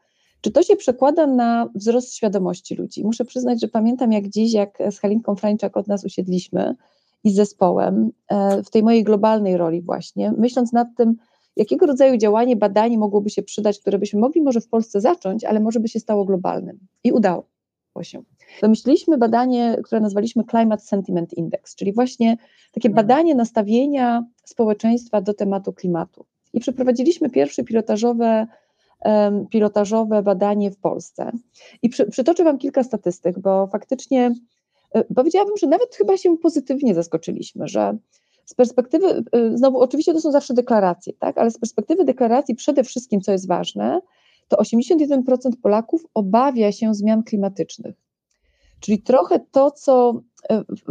czy 0.42 0.52
to 0.52 0.64
się 0.64 0.76
przekłada 0.76 1.28
na 1.28 1.70
wzrost 1.76 2.14
świadomości 2.14 2.76
ludzi? 2.76 3.04
Muszę 3.04 3.26
przyznać, 3.26 3.62
że 3.62 3.68
pamiętam 3.68 4.12
jak 4.12 4.28
dziś, 4.28 4.54
jak 4.54 4.78
z 4.92 5.00
Halinką 5.00 5.36
Frańczak 5.36 5.78
od 5.78 5.88
nas 5.88 6.06
usiedliśmy 6.06 6.76
i 7.24 7.32
z 7.32 7.36
zespołem 7.36 8.12
e, 8.28 8.64
w 8.64 8.70
tej 8.70 8.84
mojej 8.84 9.04
globalnej 9.04 9.58
roli 9.58 9.82
właśnie, 9.82 10.34
myśląc 10.38 10.74
nad 10.74 10.88
tym, 10.98 11.16
jakiego 11.56 11.86
rodzaju 11.86 12.18
działanie, 12.18 12.56
badanie 12.56 12.98
mogłoby 12.98 13.30
się 13.30 13.44
przydać, 13.44 13.80
które 13.80 14.00
byśmy 14.00 14.20
mogli 14.20 14.42
może 14.42 14.62
w 14.62 14.68
Polsce 14.68 15.02
zacząć, 15.02 15.44
ale 15.44 15.60
może 15.60 15.80
by 15.80 15.88
się 15.88 16.00
stało 16.00 16.26
globalnym. 16.26 16.80
I 17.04 17.12
udało 17.12 17.55
się. 18.04 18.24
Wymyśliliśmy 18.62 19.18
badanie, 19.18 19.78
które 19.84 20.02
nazwaliśmy 20.02 20.44
Climate 20.44 20.84
Sentiment 20.84 21.34
Index, 21.34 21.76
czyli 21.76 21.94
właśnie 21.94 22.38
takie 22.72 22.90
mhm. 22.90 23.08
badanie 23.08 23.36
nastawienia 23.36 24.26
społeczeństwa 24.44 25.22
do 25.22 25.34
tematu 25.34 25.74
klimatu. 25.74 26.26
I 26.54 26.60
przeprowadziliśmy 26.60 27.30
pierwsze 27.30 27.64
pilotażowe, 27.64 28.48
pilotażowe 29.50 30.24
badanie 30.24 30.72
w 30.72 30.78
Polsce. 30.78 31.32
I 31.82 31.90
przy, 31.90 32.06
przytoczę 32.06 32.44
Wam 32.44 32.58
kilka 32.58 32.84
statystyk, 32.84 33.40
bo 33.40 33.68
faktycznie 33.68 34.32
e, 34.92 35.04
powiedziałabym, 35.04 35.58
że 35.58 35.68
nawet 35.68 35.96
chyba 35.96 36.18
się 36.18 36.38
pozytywnie 36.38 36.96
zaskoczyliśmy, 36.96 37.68
że 37.68 37.98
z 38.46 38.54
perspektywy, 38.54 39.24
e, 39.32 39.58
znowu 39.58 39.80
oczywiście 39.80 40.14
to 40.14 40.22
są 40.22 40.32
zawsze 40.32 40.54
deklaracje, 40.54 41.14
tak, 41.14 41.38
ale 41.38 41.52
z 41.52 41.60
perspektywy 41.60 42.06
deklaracji 42.06 42.56
przede 42.56 42.84
wszystkim, 42.84 43.22
co 43.22 43.32
jest 43.32 43.48
ważne, 43.48 44.02
to 44.48 44.58
81% 44.58 45.22
Polaków 45.64 46.06
obawia 46.14 46.72
się 46.72 46.94
zmian 46.94 47.24
klimatycznych. 47.24 47.96
Czyli 48.80 49.02
trochę 49.02 49.40
to, 49.52 49.72
co 49.72 50.22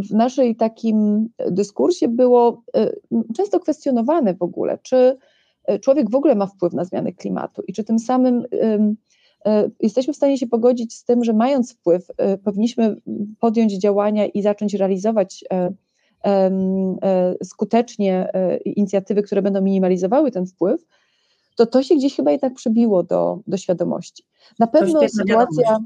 w 0.09 0.11
naszej 0.11 0.55
takim 0.55 1.27
dyskursie 1.51 2.07
było 2.07 2.63
często 3.37 3.59
kwestionowane 3.59 4.33
w 4.33 4.41
ogóle, 4.41 4.79
czy 4.83 5.17
człowiek 5.81 6.09
w 6.09 6.15
ogóle 6.15 6.35
ma 6.35 6.47
wpływ 6.47 6.73
na 6.73 6.85
zmiany 6.85 7.13
klimatu 7.13 7.61
i 7.67 7.73
czy 7.73 7.83
tym 7.83 7.99
samym 7.99 8.43
jesteśmy 9.79 10.13
w 10.13 10.17
stanie 10.17 10.37
się 10.37 10.47
pogodzić 10.47 10.93
z 10.93 11.05
tym, 11.05 11.23
że 11.23 11.33
mając 11.33 11.73
wpływ, 11.73 12.07
powinniśmy 12.43 12.95
podjąć 13.39 13.79
działania 13.79 14.25
i 14.25 14.41
zacząć 14.41 14.73
realizować 14.73 15.43
skutecznie 17.43 18.31
inicjatywy, 18.65 19.23
które 19.23 19.41
będą 19.41 19.61
minimalizowały 19.61 20.31
ten 20.31 20.45
wpływ, 20.45 20.85
to 21.55 21.65
to 21.65 21.83
się 21.83 21.95
gdzieś 21.95 22.15
chyba 22.15 22.31
jednak 22.31 22.53
przybiło 22.53 23.03
do, 23.03 23.39
do 23.47 23.57
świadomości. 23.57 24.23
Na 24.59 24.67
pewno 24.67 25.09
sytuacja, 25.09 25.79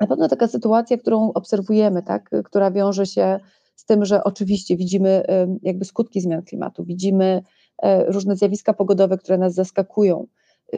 na 0.00 0.06
pewno 0.06 0.28
taka 0.28 0.48
sytuacja, 0.48 0.98
którą 0.98 1.32
obserwujemy, 1.32 2.02
tak, 2.02 2.30
która 2.44 2.70
wiąże 2.70 3.06
się 3.06 3.40
z 3.74 3.84
tym, 3.84 4.04
że 4.04 4.24
oczywiście 4.24 4.76
widzimy 4.76 5.24
jakby 5.62 5.84
skutki 5.84 6.20
zmian 6.20 6.42
klimatu, 6.42 6.84
widzimy 6.84 7.42
e, 7.82 8.12
różne 8.12 8.36
zjawiska 8.36 8.74
pogodowe, 8.74 9.18
które 9.18 9.38
nas 9.38 9.54
zaskakują, 9.54 10.26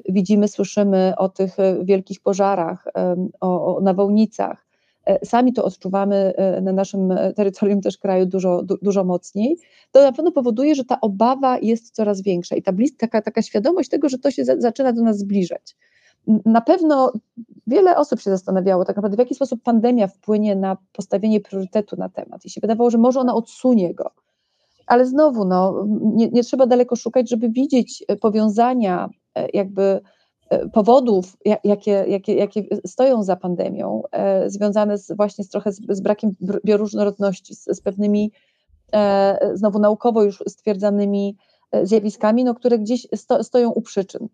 widzimy, 0.09 0.49
słyszymy 0.49 1.13
o 1.17 1.29
tych 1.29 1.61
e, 1.61 1.85
wielkich 1.85 2.21
pożarach, 2.21 2.85
o, 3.41 3.77
o 3.77 3.81
nawałnicach, 3.81 4.70
sami 5.25 5.53
to 5.53 5.65
odczuwamy 5.65 6.33
e, 6.37 6.61
na 6.61 6.73
naszym 6.73 7.13
e, 7.13 7.33
terytorium 7.33 7.81
też 7.81 7.99
kraju 7.99 8.27
dużo, 8.27 8.63
du, 8.63 8.79
dużo 8.83 9.05
mocniej, 9.05 9.57
to 9.93 10.03
na 10.03 10.13
pewno 10.13 10.33
powoduje, 10.33 10.75
że 10.75 10.85
ta 10.85 11.01
obawa 11.01 11.59
jest 11.59 11.95
coraz 11.95 12.23
większa 12.23 12.57
i 12.57 12.63
ta 12.63 12.73
blis, 12.73 12.97
taka, 12.97 13.23
taka 13.23 13.43
świadomość 13.43 13.89
tego, 13.89 14.09
że 14.09 14.19
to 14.19 14.31
się 14.31 14.45
za, 14.45 14.61
zaczyna 14.61 14.93
do 14.93 15.03
nas 15.03 15.19
zbliżać. 15.19 15.77
Na 16.45 16.61
pewno 16.61 17.13
wiele 17.67 17.97
osób 17.97 18.21
się 18.21 18.31
zastanawiało 18.31 18.85
tak 18.85 18.97
naprawdę, 18.97 19.17
w 19.17 19.19
jaki 19.19 19.35
sposób 19.35 19.63
pandemia 19.63 20.07
wpłynie 20.07 20.57
na 20.57 20.77
postawienie 20.93 21.41
priorytetu 21.41 21.97
na 21.97 22.09
temat 22.09 22.45
i 22.45 22.51
się 22.51 22.61
wydawało, 22.61 22.91
że 22.91 22.99
może 22.99 23.21
ona 23.21 23.35
odsunie 23.35 23.95
go. 23.95 24.11
Ale 24.87 25.07
znowu, 25.07 25.45
no, 25.45 25.87
nie, 26.01 26.29
nie 26.29 26.43
trzeba 26.43 26.67
daleko 26.67 26.97
szukać, 26.97 27.31
żeby 27.31 27.49
widzieć 27.49 28.05
powiązania 28.21 29.09
jakby 29.55 29.83
E, 29.83 30.01
powodów, 30.73 31.37
jakie, 31.65 32.05
jakie, 32.09 32.35
jakie 32.35 32.65
stoją 32.87 33.23
za 33.23 33.37
pandemią, 33.37 34.03
e, 34.13 34.51
związane 34.51 34.99
z, 34.99 35.13
właśnie 35.13 35.45
z 35.45 35.49
trochę 35.49 35.73
z, 35.73 35.81
z 35.89 36.01
brakiem 36.01 36.31
bioróżnorodności, 36.65 37.55
z, 37.55 37.65
z 37.65 37.81
pewnymi 37.81 38.33
e, 38.93 39.51
znowu 39.55 39.79
naukowo 39.79 40.23
już 40.23 40.43
stwierdzanymi 40.49 41.37
zjawiskami, 41.83 42.45
no, 42.45 42.55
które 42.55 42.79
gdzieś 42.79 43.07
sto, 43.15 43.45
stoją 43.45 43.71
u 43.71 43.83
przyczyn. 43.83 44.29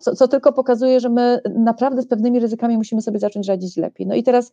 Co, 0.00 0.14
co, 0.14 0.28
tylko 0.28 0.52
pokazuje, 0.52 1.00
że 1.00 1.08
my 1.08 1.40
naprawdę 1.54 2.02
z 2.02 2.06
pewnymi 2.06 2.40
ryzykami 2.40 2.76
musimy 2.76 3.02
sobie 3.02 3.18
zacząć 3.18 3.48
radzić 3.48 3.76
lepiej. 3.76 4.06
No 4.06 4.14
i 4.14 4.22
teraz 4.22 4.52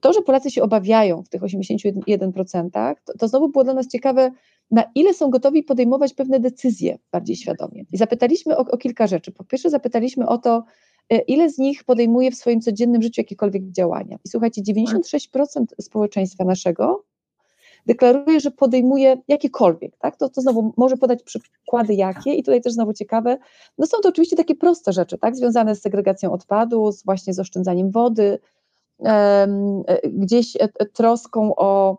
to, 0.00 0.12
że 0.12 0.22
Polacy 0.22 0.50
się 0.50 0.62
obawiają 0.62 1.22
w 1.22 1.28
tych 1.28 1.42
81%, 1.42 2.94
to, 3.04 3.18
to 3.18 3.28
znowu 3.28 3.48
było 3.48 3.64
dla 3.64 3.74
nas 3.74 3.88
ciekawe, 3.88 4.30
na 4.70 4.84
ile 4.94 5.14
są 5.14 5.30
gotowi 5.30 5.62
podejmować 5.62 6.14
pewne 6.14 6.40
decyzje 6.40 6.98
bardziej 7.12 7.36
świadomie. 7.36 7.84
I 7.92 7.96
zapytaliśmy 7.96 8.56
o, 8.56 8.60
o 8.60 8.78
kilka 8.78 9.06
rzeczy. 9.06 9.32
Po 9.32 9.44
pierwsze, 9.44 9.70
zapytaliśmy 9.70 10.26
o 10.26 10.38
to, 10.38 10.64
e, 11.10 11.18
ile 11.18 11.50
z 11.50 11.58
nich 11.58 11.84
podejmuje 11.84 12.30
w 12.30 12.34
swoim 12.34 12.60
codziennym 12.60 13.02
życiu 13.02 13.20
jakiekolwiek 13.20 13.70
działania. 13.70 14.18
I 14.24 14.28
słuchajcie, 14.28 14.62
96% 14.62 15.64
społeczeństwa 15.80 16.44
naszego 16.44 17.04
deklaruje, 17.88 18.40
że 18.40 18.50
podejmuje 18.50 19.16
jakiekolwiek, 19.28 19.96
tak? 19.96 20.16
To, 20.16 20.28
to 20.28 20.40
znowu 20.40 20.72
może 20.76 20.96
podać 20.96 21.22
przykłady 21.22 21.94
jakie 21.94 22.34
i 22.34 22.42
tutaj 22.42 22.60
też 22.60 22.72
znowu 22.72 22.92
ciekawe, 22.92 23.38
no 23.78 23.86
są 23.86 23.96
to 24.02 24.08
oczywiście 24.08 24.36
takie 24.36 24.54
proste 24.54 24.92
rzeczy, 24.92 25.18
tak? 25.18 25.36
Związane 25.36 25.74
z 25.74 25.82
segregacją 25.82 26.32
odpadu, 26.32 26.92
z 26.92 27.04
właśnie 27.04 27.34
z 27.34 27.40
oszczędzaniem 27.40 27.90
wody, 27.90 28.38
um, 28.98 29.82
gdzieś 30.04 30.56
e, 30.56 30.68
troską 30.86 31.54
o 31.56 31.98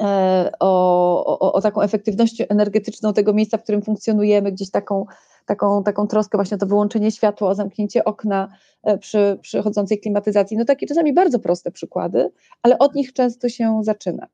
E, 0.00 0.50
o, 0.60 1.38
o, 1.40 1.52
o, 1.52 1.60
taką 1.60 1.82
efektywność 1.82 2.42
energetyczną 2.48 3.12
tego 3.12 3.32
miejsca, 3.32 3.58
w 3.58 3.62
którym 3.62 3.82
funkcjonujemy, 3.82 4.52
gdzieś 4.52 4.70
taką, 4.70 5.06
taką, 5.46 5.82
taką 5.82 6.06
troskę 6.06 6.38
właśnie 6.38 6.54
o 6.54 6.58
to 6.58 6.66
wyłączenie 6.66 7.10
światła, 7.10 7.48
o 7.48 7.54
zamknięcie 7.54 8.04
okna 8.04 8.48
e, 8.82 8.98
przy 8.98 9.38
przychodzącej 9.42 10.00
klimatyzacji. 10.00 10.56
No 10.56 10.64
takie 10.64 10.86
czasami 10.86 11.12
bardzo 11.12 11.38
proste 11.38 11.70
przykłady, 11.70 12.30
ale 12.62 12.78
od 12.78 12.94
nich 12.94 13.12
często 13.12 13.48
się 13.48 13.80
zaczyna. 13.82 14.26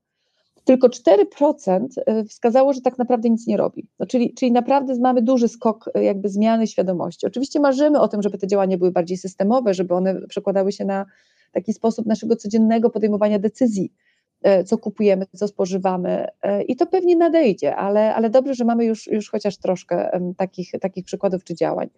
Tylko 0.69 0.89
4% 0.89 1.87
e, 2.07 2.25
wskazało, 2.25 2.73
że 2.73 2.81
tak 2.81 2.99
naprawdę 2.99 3.31
nic 3.31 3.47
nie 3.47 3.57
robi. 3.57 3.89
No, 3.99 4.07
czyli, 4.07 4.35
czyli 4.35 4.53
naprawdę 4.53 4.95
mamy 5.01 5.23
duży 5.23 5.49
skok 5.49 5.91
jakby 5.95 6.29
zmiany 6.29 6.67
świadomości. 6.67 7.27
Oczywiście 7.27 7.61
marzymy 7.61 8.01
o 8.01 8.09
tym, 8.09 8.23
żeby 8.23 8.39
te 8.39 8.47
działania 8.47 8.79
były 8.79 8.91
bardziej 8.91 9.17
systemowe, 9.17 9.75
żeby 9.75 9.95
one 9.95 10.27
przekładały 10.29 10.73
się 10.73 10.85
na 10.85 11.07
taki 11.53 11.73
sposób 11.73 12.07
naszego 12.07 12.37
codziennego 12.37 12.91
podejmowania 12.91 13.39
decyzji, 13.39 13.93
E, 14.43 14.65
co 14.65 14.79
kupujemy, 14.79 15.27
co 15.37 15.49
spożywamy 15.49 16.27
e, 16.43 16.63
i 16.63 16.77
to 16.77 16.87
pewnie 16.87 17.17
nadejdzie, 17.17 17.77
ale, 17.77 18.15
ale 18.15 18.31
dobrze, 18.31 18.55
że 18.55 18.65
mamy 18.65 18.85
już, 18.85 19.07
już 19.07 19.31
chociaż 19.31 19.57
troszkę 19.57 20.21
takich, 20.37 20.71
takich 20.81 21.05
przykładów 21.05 21.45
czy 21.45 21.55
działań. 21.55 21.89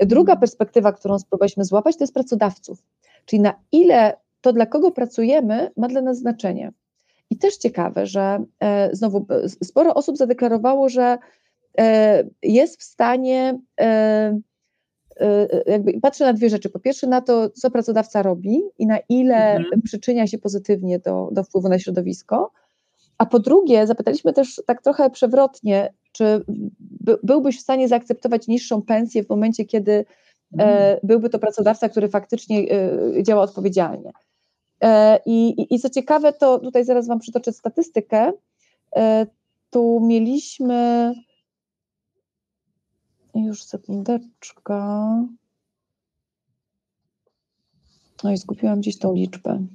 Druga 0.00 0.32
mhm. 0.32 0.40
perspektywa, 0.40 0.92
którą 0.92 1.18
spróbowaliśmy 1.18 1.64
złapać, 1.64 1.96
to 1.96 2.04
jest 2.04 2.14
pracodawców, 2.14 2.82
czyli 3.24 3.42
na 3.42 3.54
ile 3.72 4.16
to, 4.40 4.52
dla 4.52 4.66
kogo 4.66 4.90
pracujemy, 4.90 5.70
ma 5.76 5.88
dla 5.88 6.02
nas 6.02 6.18
znaczenie. 6.18 6.72
I 7.30 7.38
też 7.38 7.56
ciekawe, 7.56 8.06
że 8.06 8.44
e, 8.60 8.90
znowu 8.92 9.26
sporo 9.64 9.94
osób 9.94 10.16
zadeklarowało, 10.16 10.88
że 10.88 11.18
jest 12.42 12.80
w 12.80 12.82
stanie 12.82 13.58
Y, 15.22 15.70
jakby 15.70 16.00
patrzę 16.00 16.24
na 16.24 16.32
dwie 16.32 16.50
rzeczy. 16.50 16.70
Po 16.70 16.78
pierwsze 16.78 17.06
na 17.06 17.20
to, 17.20 17.50
co 17.50 17.70
pracodawca 17.70 18.22
robi 18.22 18.60
i 18.78 18.86
na 18.86 18.98
ile 19.08 19.56
mhm. 19.56 19.82
przyczynia 19.82 20.26
się 20.26 20.38
pozytywnie 20.38 20.98
do, 20.98 21.28
do 21.32 21.44
wpływu 21.44 21.68
na 21.68 21.78
środowisko. 21.78 22.52
A 23.18 23.26
po 23.26 23.38
drugie, 23.38 23.86
zapytaliśmy 23.86 24.32
też 24.32 24.62
tak 24.66 24.82
trochę 24.82 25.10
przewrotnie, 25.10 25.92
czy 26.12 26.44
by, 26.78 27.18
byłbyś 27.22 27.58
w 27.58 27.62
stanie 27.62 27.88
zaakceptować 27.88 28.48
niższą 28.48 28.82
pensję 28.82 29.24
w 29.24 29.28
momencie, 29.28 29.64
kiedy 29.64 29.92
e, 29.92 30.04
mhm. 30.52 30.98
byłby 31.02 31.30
to 31.30 31.38
pracodawca, 31.38 31.88
który 31.88 32.08
faktycznie 32.08 32.58
e, 32.58 33.22
działa 33.22 33.42
odpowiedzialnie. 33.42 34.12
E, 34.82 35.20
i, 35.26 35.66
I 35.74 35.78
co 35.78 35.90
ciekawe, 35.90 36.32
to 36.32 36.58
tutaj 36.58 36.84
zaraz 36.84 37.06
Wam 37.06 37.18
przytoczę 37.18 37.52
statystykę. 37.52 38.32
E, 38.96 39.26
tu 39.70 40.00
mieliśmy 40.02 41.12
już 43.34 43.62
sekundeczka. 43.62 45.06
No 48.24 48.32
i 48.32 48.36
zgubiłam 48.36 48.80
gdzieś 48.80 48.98
tą 48.98 49.14
liczbę. 49.14 49.66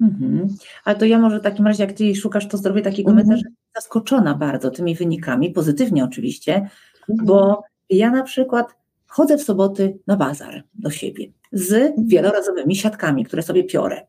Mhm. 0.00 0.48
Ale 0.84 0.96
to 0.96 1.04
ja 1.04 1.18
może 1.18 1.40
w 1.40 1.42
takim 1.42 1.66
razie, 1.66 1.84
jak 1.84 1.92
ty 1.92 2.14
szukasz, 2.14 2.48
to 2.48 2.58
zrobię 2.58 2.82
taki 2.82 3.02
mhm. 3.02 3.16
komentarz. 3.16 3.40
Mhm. 3.40 3.54
Zaskoczona 3.74 4.34
bardzo 4.34 4.70
tymi 4.70 4.94
wynikami, 4.94 5.50
pozytywnie 5.50 6.04
oczywiście, 6.04 6.54
mhm. 6.54 7.26
bo 7.26 7.62
ja 7.90 8.10
na 8.10 8.22
przykład 8.22 8.74
chodzę 9.06 9.38
w 9.38 9.42
soboty 9.42 9.98
na 10.06 10.16
bazar 10.16 10.64
do 10.74 10.90
siebie 10.90 11.32
z 11.52 11.72
mhm. 11.72 12.08
wielorazowymi 12.08 12.76
siatkami, 12.76 13.24
które 13.24 13.42
sobie 13.42 13.64
piorę. 13.64 14.06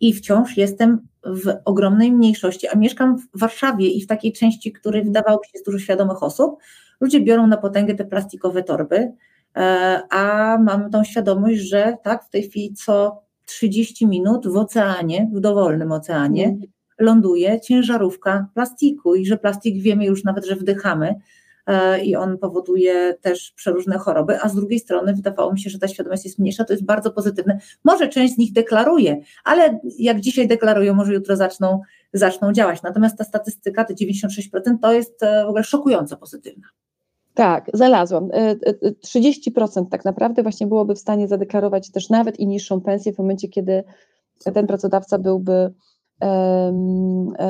I 0.00 0.12
wciąż 0.12 0.56
jestem 0.56 1.08
w 1.24 1.54
ogromnej 1.64 2.12
mniejszości, 2.12 2.68
a 2.68 2.78
mieszkam 2.78 3.18
w 3.18 3.38
Warszawie 3.40 3.88
i 3.88 4.02
w 4.02 4.06
takiej 4.06 4.32
części, 4.32 4.72
której 4.72 5.04
wydawałoby 5.04 5.44
się 5.44 5.50
jest 5.54 5.66
dużo 5.66 5.78
świadomych 5.78 6.22
osób, 6.22 6.56
ludzie 7.00 7.20
biorą 7.20 7.46
na 7.46 7.56
potęgę 7.56 7.94
te 7.94 8.04
plastikowe 8.04 8.62
torby, 8.62 9.12
e, 9.56 10.00
a 10.10 10.58
mamy 10.58 10.90
tą 10.90 11.04
świadomość, 11.04 11.58
że 11.58 11.96
tak, 12.02 12.24
w 12.24 12.30
tej 12.30 12.42
chwili 12.42 12.74
co 12.74 13.22
30 13.44 14.06
minut 14.06 14.48
w 14.48 14.56
oceanie, 14.56 15.30
w 15.34 15.40
dowolnym 15.40 15.92
oceanie, 15.92 16.44
mm. 16.44 16.60
ląduje 16.98 17.60
ciężarówka 17.60 18.46
plastiku 18.54 19.14
i 19.14 19.26
że 19.26 19.36
plastik 19.36 19.82
wiemy 19.82 20.04
już 20.04 20.24
nawet, 20.24 20.46
że 20.46 20.56
wdychamy 20.56 21.14
i 22.04 22.16
on 22.16 22.38
powoduje 22.38 23.14
też 23.20 23.52
przeróżne 23.56 23.98
choroby, 23.98 24.40
a 24.42 24.48
z 24.48 24.54
drugiej 24.54 24.78
strony 24.78 25.14
wydawało 25.14 25.52
mi 25.52 25.60
się, 25.60 25.70
że 25.70 25.78
ta 25.78 25.88
świadomość 25.88 26.24
jest 26.24 26.38
mniejsza, 26.38 26.64
to 26.64 26.72
jest 26.72 26.84
bardzo 26.84 27.10
pozytywne. 27.10 27.58
Może 27.84 28.08
część 28.08 28.34
z 28.34 28.38
nich 28.38 28.52
deklaruje, 28.52 29.20
ale 29.44 29.80
jak 29.98 30.20
dzisiaj 30.20 30.48
deklarują, 30.48 30.94
może 30.94 31.14
jutro 31.14 31.36
zaczną, 31.36 31.80
zaczną 32.12 32.52
działać. 32.52 32.82
Natomiast 32.82 33.18
ta 33.18 33.24
statystyka, 33.24 33.84
te 33.84 33.94
96% 33.94 34.78
to 34.82 34.92
jest 34.92 35.22
e, 35.22 35.44
w 35.44 35.48
ogóle 35.48 35.64
szokująco 35.64 36.16
pozytywna. 36.16 36.68
Tak, 37.36 37.70
znalazłam. 37.74 38.28
30% 38.28 39.78
e, 39.78 39.80
e, 39.80 39.86
tak 39.90 40.04
naprawdę 40.04 40.42
właśnie 40.42 40.66
byłoby 40.66 40.94
w 40.94 40.98
stanie 40.98 41.28
zadeklarować 41.28 41.90
też 41.90 42.10
nawet 42.10 42.40
i 42.40 42.46
niższą 42.46 42.80
pensję 42.80 43.12
w 43.12 43.18
momencie, 43.18 43.48
kiedy 43.48 43.84
ten 44.54 44.66
pracodawca 44.66 45.18
byłby 45.18 45.52
e, 45.52 45.72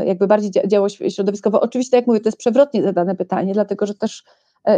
jakby 0.07 0.27
bardziej 0.27 0.51
działał 0.67 0.89
środowiskowo. 0.89 1.61
Oczywiście, 1.61 1.91
tak 1.91 1.99
jak 1.99 2.07
mówię, 2.07 2.21
to 2.21 2.29
jest 2.29 2.39
przewrotnie 2.39 2.83
zadane 2.83 3.15
pytanie, 3.15 3.55
dlatego 3.55 3.87
że 3.87 3.95
też 3.95 4.25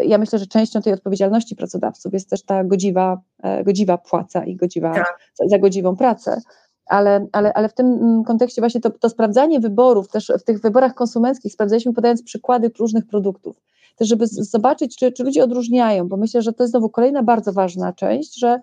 ja 0.05 0.19
myślę, 0.19 0.39
że 0.39 0.47
częścią 0.47 0.83
tej 0.83 0.93
odpowiedzialności 0.93 1.57
pracodawców 1.57 2.13
jest 2.13 2.31
też 2.31 2.43
ta 2.43 2.65
godziwa, 2.65 3.21
godziwa 3.65 3.99
płaca 3.99 4.45
i 4.45 4.57
godziwa, 4.57 4.95
tak. 4.95 5.19
za 5.47 5.59
godziwą 5.59 5.97
pracę. 5.97 6.41
Ale, 6.87 7.27
ale, 7.33 7.53
ale 7.53 7.69
w 7.69 7.75
tym 7.75 7.87
mm, 7.87 8.25
kontekście 8.25 8.63
właśnie 8.63 8.81
to, 8.81 8.91
to 8.91 9.09
sprawdzanie 9.09 9.61
wyborów, 9.61 10.09
też 10.09 10.33
w 10.41 10.43
tych 10.43 10.61
wyborach 10.61 10.95
konsumenckich 10.95 11.53
sprawdzaliśmy 11.53 11.93
podając 11.93 12.23
przykłady 12.23 12.71
różnych 12.79 13.07
produktów 13.07 13.61
też 13.99 14.09
żeby 14.09 14.27
zobaczyć, 14.27 14.97
czy, 14.97 15.13
czy 15.13 15.25
ludzie 15.25 15.45
odróżniają, 15.45 16.09
bo 16.09 16.17
myślę, 16.17 16.43
że 16.43 16.53
to 16.53 16.63
jest 16.63 16.71
znowu 16.71 16.89
kolejna 16.91 17.23
bardzo 17.23 17.53
ważna 17.53 17.93
część, 17.93 18.39
że 18.39 18.61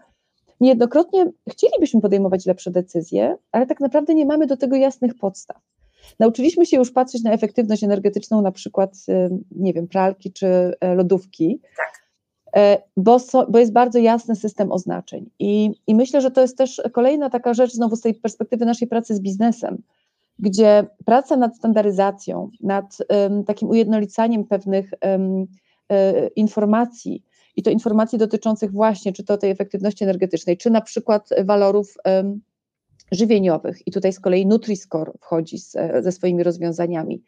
niejednokrotnie 0.59 1.25
chcielibyśmy 1.49 2.01
podejmować 2.01 2.45
lepsze 2.45 2.71
decyzje, 2.71 3.37
ale 3.51 3.65
tak 3.65 3.79
naprawdę 3.79 4.13
nie 4.13 4.25
mamy 4.25 4.47
do 4.47 4.57
tego 4.57 4.75
jasnych 4.75 5.15
podstaw. 5.15 5.61
Nauczyliśmy 6.19 6.65
się 6.65 6.77
już 6.77 6.91
patrzeć 6.91 7.23
na 7.23 7.31
efektywność 7.31 7.83
energetyczną, 7.83 8.41
na 8.41 8.51
przykład, 8.51 8.95
nie 9.51 9.73
wiem, 9.73 9.87
pralki 9.87 10.33
czy 10.33 10.47
e, 10.47 10.95
lodówki. 10.95 11.59
Tak. 11.77 12.05
E, 12.55 12.81
bo, 12.97 13.19
so, 13.19 13.47
bo 13.49 13.59
jest 13.59 13.73
bardzo 13.73 13.99
jasny 13.99 14.35
system 14.35 14.71
oznaczeń. 14.71 15.29
I, 15.39 15.71
I 15.87 15.95
myślę, 15.95 16.21
że 16.21 16.31
to 16.31 16.41
jest 16.41 16.57
też 16.57 16.81
kolejna 16.93 17.29
taka 17.29 17.53
rzecz, 17.53 17.71
znowu 17.71 17.95
z 17.95 18.01
tej 18.01 18.13
perspektywy 18.13 18.65
naszej 18.65 18.87
pracy 18.87 19.15
z 19.15 19.19
biznesem, 19.19 19.81
gdzie 20.39 20.87
praca 21.05 21.37
nad 21.37 21.57
standaryzacją, 21.57 22.49
nad 22.61 22.97
um, 23.09 23.43
takim 23.43 23.69
ujednolicaniem 23.69 24.45
pewnych 24.45 24.91
um, 25.01 25.47
informacji, 26.35 27.23
i 27.55 27.63
to 27.63 27.69
informacji 27.69 28.17
dotyczących 28.17 28.71
właśnie, 28.71 29.13
czy 29.13 29.23
to 29.23 29.37
tej 29.37 29.51
efektywności 29.51 30.03
energetycznej, 30.03 30.57
czy 30.57 30.69
na 30.69 30.81
przykład 30.81 31.29
walorów 31.45 31.97
żywieniowych. 33.11 33.87
I 33.87 33.91
tutaj 33.91 34.13
z 34.13 34.19
kolei 34.19 34.47
Nutri-Score 34.47 35.11
wchodzi 35.21 35.57
z, 35.57 35.77
ze 36.03 36.11
swoimi 36.11 36.43
rozwiązaniami 36.43 37.23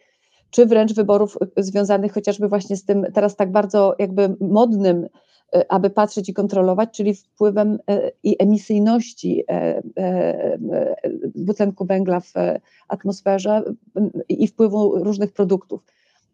czy 0.50 0.66
wręcz 0.66 0.94
wyborów 0.94 1.38
związanych 1.58 2.14
chociażby 2.14 2.48
właśnie 2.48 2.78
z 2.78 2.86
tym 2.86 3.06
teraz 3.14 3.36
tak 3.36 3.52
bardzo 3.52 3.96
jakby 4.00 4.36
modnym, 4.40 5.08
e, 5.56 5.72
aby 5.72 5.90
patrzeć 5.90 6.30
i 6.30 6.34
kontrolować, 6.34 6.90
czyli 6.98 7.14
wpływem 7.14 7.80
e, 7.90 8.12
i 8.24 8.36
emisyjności 8.40 9.44
e, 9.50 9.82
dwutlenku 11.36 11.86
węgla 11.86 12.20
w 12.20 12.34
atmosferze 12.88 13.64
i 14.30 14.48
wpływu 14.48 15.04
różnych 15.04 15.34
produktów. 15.34 15.84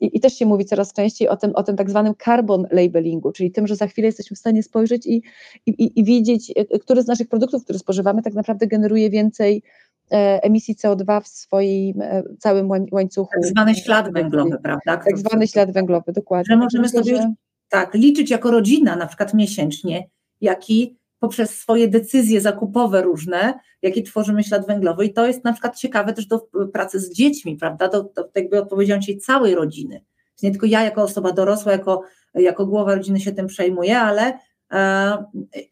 I, 0.03 0.17
I, 0.17 0.19
też 0.19 0.33
się 0.33 0.45
mówi 0.45 0.65
coraz 0.65 0.93
częściej 0.93 1.27
o 1.27 1.37
tym, 1.37 1.55
o 1.55 1.63
tym 1.63 1.75
tak 1.75 1.89
zwanym 1.89 2.13
carbon 2.25 2.67
labelingu, 2.71 3.31
czyli 3.31 3.51
tym, 3.51 3.67
że 3.67 3.75
za 3.75 3.87
chwilę 3.87 4.05
jesteśmy 4.05 4.35
w 4.35 4.39
stanie 4.39 4.63
spojrzeć 4.63 5.05
i, 5.05 5.21
i, 5.65 5.99
i 5.99 6.03
widzieć, 6.03 6.53
który 6.81 7.03
z 7.03 7.07
naszych 7.07 7.27
produktów, 7.27 7.63
które 7.63 7.79
spożywamy, 7.79 8.21
tak 8.21 8.33
naprawdę 8.33 8.67
generuje 8.67 9.09
więcej 9.09 9.63
E, 10.11 10.43
emisji 10.43 10.75
CO2 10.75 11.21
w 11.21 11.27
swoim 11.27 12.01
e, 12.01 12.23
całym 12.39 12.69
łańcuchu. 12.91 13.31
Tak 13.33 13.45
zwany 13.45 13.75
ślad 13.75 14.13
węglowy, 14.13 14.57
prawda? 14.63 14.97
Tak 14.97 15.17
zwany 15.17 15.47
ślad 15.47 15.71
węglowy, 15.71 16.11
dokładnie. 16.11 16.55
Że 16.55 16.57
możemy 16.57 16.89
sobie 16.89 17.33
tak, 17.69 17.93
liczyć 17.93 18.31
jako 18.31 18.51
rodzina, 18.51 18.95
na 18.95 19.07
przykład 19.07 19.33
miesięcznie, 19.33 20.09
jaki 20.41 20.97
poprzez 21.23 21.59
swoje 21.59 21.87
decyzje 21.87 22.41
zakupowe 22.41 23.01
różne, 23.01 23.59
jaki 23.81 24.03
tworzymy 24.03 24.43
ślad 24.43 24.67
węglowy. 24.67 25.05
I 25.05 25.13
to 25.13 25.27
jest 25.27 25.43
na 25.43 25.53
przykład 25.53 25.77
ciekawe 25.77 26.13
też 26.13 26.25
do 26.25 26.47
pracy 26.73 26.99
z 26.99 27.13
dziećmi, 27.13 27.57
prawda? 27.57 27.87
Do, 27.87 28.03
do 28.03 28.29
jakby 28.35 28.61
odpowiedzialności 28.61 29.17
całej 29.17 29.55
rodziny. 29.55 30.03
Nie 30.43 30.51
tylko 30.51 30.65
ja 30.65 30.83
jako 30.83 31.03
osoba 31.03 31.31
dorosła, 31.31 31.71
jako, 31.71 32.01
jako 32.33 32.65
głowa 32.65 32.95
rodziny 32.95 33.19
się 33.19 33.31
tym 33.31 33.47
przejmuję, 33.47 33.99
ale 33.99 34.39
e, 34.71 35.17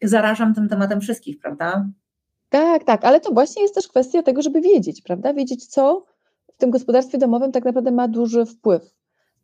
zarażam 0.02 0.54
tym 0.54 0.68
tematem 0.68 1.00
wszystkich, 1.00 1.38
prawda? 1.38 1.86
Tak, 2.48 2.84
tak, 2.84 3.04
ale 3.04 3.20
to 3.20 3.32
właśnie 3.32 3.62
jest 3.62 3.74
też 3.74 3.88
kwestia 3.88 4.22
tego, 4.22 4.42
żeby 4.42 4.60
wiedzieć, 4.60 5.02
prawda? 5.02 5.34
Wiedzieć, 5.34 5.66
co 5.66 6.04
w 6.54 6.56
tym 6.56 6.70
gospodarstwie 6.70 7.18
domowym 7.18 7.52
tak 7.52 7.64
naprawdę 7.64 7.90
ma 7.90 8.08
duży 8.08 8.46
wpływ 8.46 8.94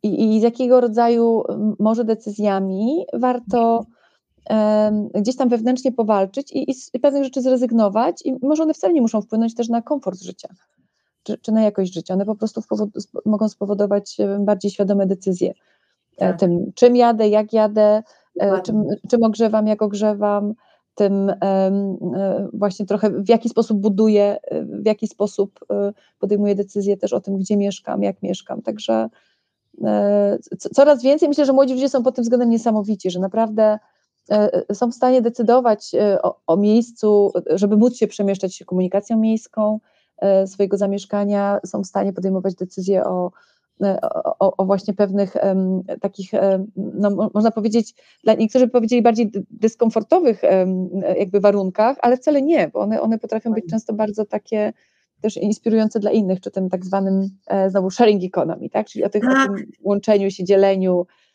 i, 0.03 0.35
i 0.35 0.39
z 0.39 0.43
jakiego 0.43 0.81
rodzaju 0.81 1.43
może 1.79 2.03
decyzjami 2.03 3.05
warto 3.13 3.85
gdzieś 5.13 5.35
tam 5.35 5.49
wewnętrznie 5.49 5.91
powalczyć 5.91 6.51
i, 6.51 6.71
i 6.71 6.73
z 6.73 6.91
pewnych 7.01 7.23
rzeczy 7.23 7.41
zrezygnować 7.41 8.21
i 8.25 8.35
może 8.41 8.63
one 8.63 8.73
wcale 8.73 8.93
nie 8.93 9.01
muszą 9.01 9.21
wpłynąć 9.21 9.55
też 9.55 9.69
na 9.69 9.81
komfort 9.81 10.21
życia. 10.21 10.49
Czy, 11.23 11.37
czy 11.37 11.51
na 11.51 11.61
jakość 11.61 11.93
życia. 11.93 12.13
One 12.13 12.25
po 12.25 12.35
prostu 12.35 12.61
mogą 13.25 13.49
spowodować 13.49 14.17
bardziej 14.39 14.71
świadome 14.71 15.05
decyzje. 15.05 15.53
E, 16.17 16.29
tak. 16.29 16.39
Tym, 16.39 16.71
czym 16.75 16.95
jadę, 16.95 17.29
jak 17.29 17.53
jadę, 17.53 18.03
e, 18.39 18.61
czym, 18.61 18.83
czym 19.09 19.23
ogrzewam, 19.23 19.67
jak 19.67 19.81
ogrzewam, 19.81 20.53
tym 20.95 21.29
e, 21.29 21.71
właśnie 22.53 22.85
trochę 22.85 23.09
w 23.09 23.29
jaki 23.29 23.49
sposób 23.49 23.81
buduję, 23.81 24.37
w 24.81 24.85
jaki 24.85 25.07
sposób 25.07 25.59
podejmuję 26.19 26.55
decyzje 26.55 26.97
też 26.97 27.13
o 27.13 27.19
tym, 27.19 27.37
gdzie 27.37 27.57
mieszkam, 27.57 28.03
jak 28.03 28.23
mieszkam. 28.23 28.61
Także 28.61 29.09
coraz 30.73 31.03
więcej 31.03 31.29
myślę, 31.29 31.45
że 31.45 31.53
młodzi 31.53 31.73
ludzie 31.73 31.89
są 31.89 32.03
pod 32.03 32.15
tym 32.15 32.23
względem 32.23 32.49
niesamowici, 32.49 33.11
że 33.11 33.19
naprawdę 33.19 33.79
są 34.73 34.91
w 34.91 34.95
stanie 34.95 35.21
decydować 35.21 35.91
o, 36.21 36.39
o 36.47 36.57
miejscu, 36.57 37.31
żeby 37.49 37.77
móc 37.77 37.95
się 37.95 38.07
przemieszczać 38.07 38.55
się 38.55 38.65
komunikacją 38.65 39.19
miejską 39.19 39.79
swojego 40.45 40.77
zamieszkania, 40.77 41.59
są 41.65 41.81
w 41.81 41.87
stanie 41.87 42.13
podejmować 42.13 42.55
decyzje 42.55 43.03
o 43.03 43.31
o, 44.39 44.57
o, 44.57 44.65
właśnie 44.65 44.93
pewnych 44.93 45.35
um, 45.43 45.83
takich, 46.01 46.33
um, 46.33 46.71
no, 46.75 47.29
można 47.33 47.51
powiedzieć, 47.51 47.95
dla 48.23 48.33
niektórzy 48.33 48.65
by 48.65 48.71
powiedzieli 48.71 49.01
bardziej 49.01 49.31
dyskomfortowych 49.51 50.41
um, 50.43 50.89
jakby 51.17 51.39
warunkach, 51.39 51.97
ale 52.01 52.17
wcale 52.17 52.41
nie, 52.41 52.67
bo 52.67 52.79
one, 52.79 53.01
one 53.01 53.19
potrafią 53.19 53.51
być 53.51 53.65
często 53.69 53.93
bardzo 53.93 54.25
takie 54.25 54.73
też 55.21 55.37
inspirujące 55.37 55.99
dla 55.99 56.11
innych, 56.11 56.41
czy 56.41 56.51
tym 56.51 56.69
tak 56.69 56.85
zwanym 56.85 57.29
e, 57.47 57.69
znowu 57.69 57.91
sharing 57.91 58.23
economy, 58.23 58.69
tak? 58.69 58.87
czyli 58.87 59.05
o, 59.05 59.09
tych, 59.09 59.21
tak. 59.21 59.51
o 59.51 59.55
tym 59.55 59.65
łączeniu 59.81 60.31
się, 60.31 60.43
dzieleniu, 60.43 61.05
E, 61.05 61.28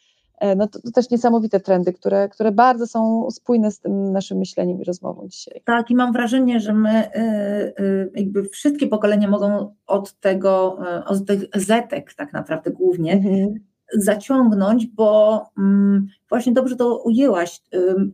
no 0.57 0.67
to, 0.69 0.81
to, 0.81 0.91
też 0.91 1.11
niesamowite 1.11 1.61
trendy, 1.61 1.93
które, 1.93 2.29
które 2.29 2.53
bardzo 2.53 2.87
są 2.87 3.31
spójne 3.31 3.71
z 3.71 3.81
tym 3.81 4.13
naszym 4.13 4.39
myśleniem 4.39 4.81
i 4.81 4.85
rozmową 4.85 5.29
dzisiaj. 5.29 5.61
Tak, 5.65 5.91
i 5.91 5.95
mam 5.95 6.13
wrażenie, 6.13 6.61
że 6.61 6.73
my 6.73 7.11
y, 7.17 7.83
y, 7.83 8.11
jakby 8.15 8.45
wszystkie 8.45 8.87
pokolenia 8.87 9.29
mogą 9.29 9.75
od 9.87 10.13
tego, 10.13 10.79
od 11.07 11.27
tych 11.27 11.41
zetek 11.55 12.15
tak 12.15 12.33
naprawdę 12.33 12.71
głównie 12.71 13.13
mhm. 13.13 13.55
zaciągnąć, 13.95 14.87
bo 14.87 15.41
mm, 15.59 16.07
właśnie 16.29 16.53
dobrze 16.53 16.77
to 16.77 17.03
ujęłaś. 17.03 17.63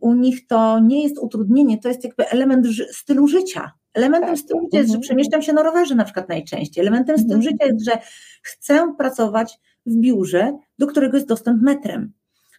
U 0.01 0.15
nich 0.15 0.47
to 0.47 0.79
nie 0.79 1.03
jest 1.03 1.19
utrudnienie, 1.19 1.79
to 1.79 1.89
jest 1.89 2.05
jakby 2.05 2.29
element 2.29 2.67
stylu 2.91 3.27
życia. 3.27 3.73
Elementem 3.95 4.31
tak. 4.31 4.39
stylu 4.39 4.61
życia 4.61 4.79
jest, 4.79 4.91
że 4.91 4.97
mhm. 4.97 5.03
przemieszczam 5.03 5.43
się 5.43 5.53
na 5.53 5.63
rowerze 5.63 5.95
na 5.95 6.05
przykład 6.05 6.29
najczęściej. 6.29 6.83
Elementem 6.83 7.19
stylu 7.19 7.35
mhm. 7.35 7.43
życia 7.43 7.67
jest, 7.67 7.85
że 7.85 7.99
chcę 8.43 8.95
pracować 8.99 9.59
w 9.87 9.97
biurze, 9.97 10.59
do 10.79 10.87
którego 10.87 11.17
jest 11.17 11.29
dostęp 11.29 11.63
metrem. 11.63 12.13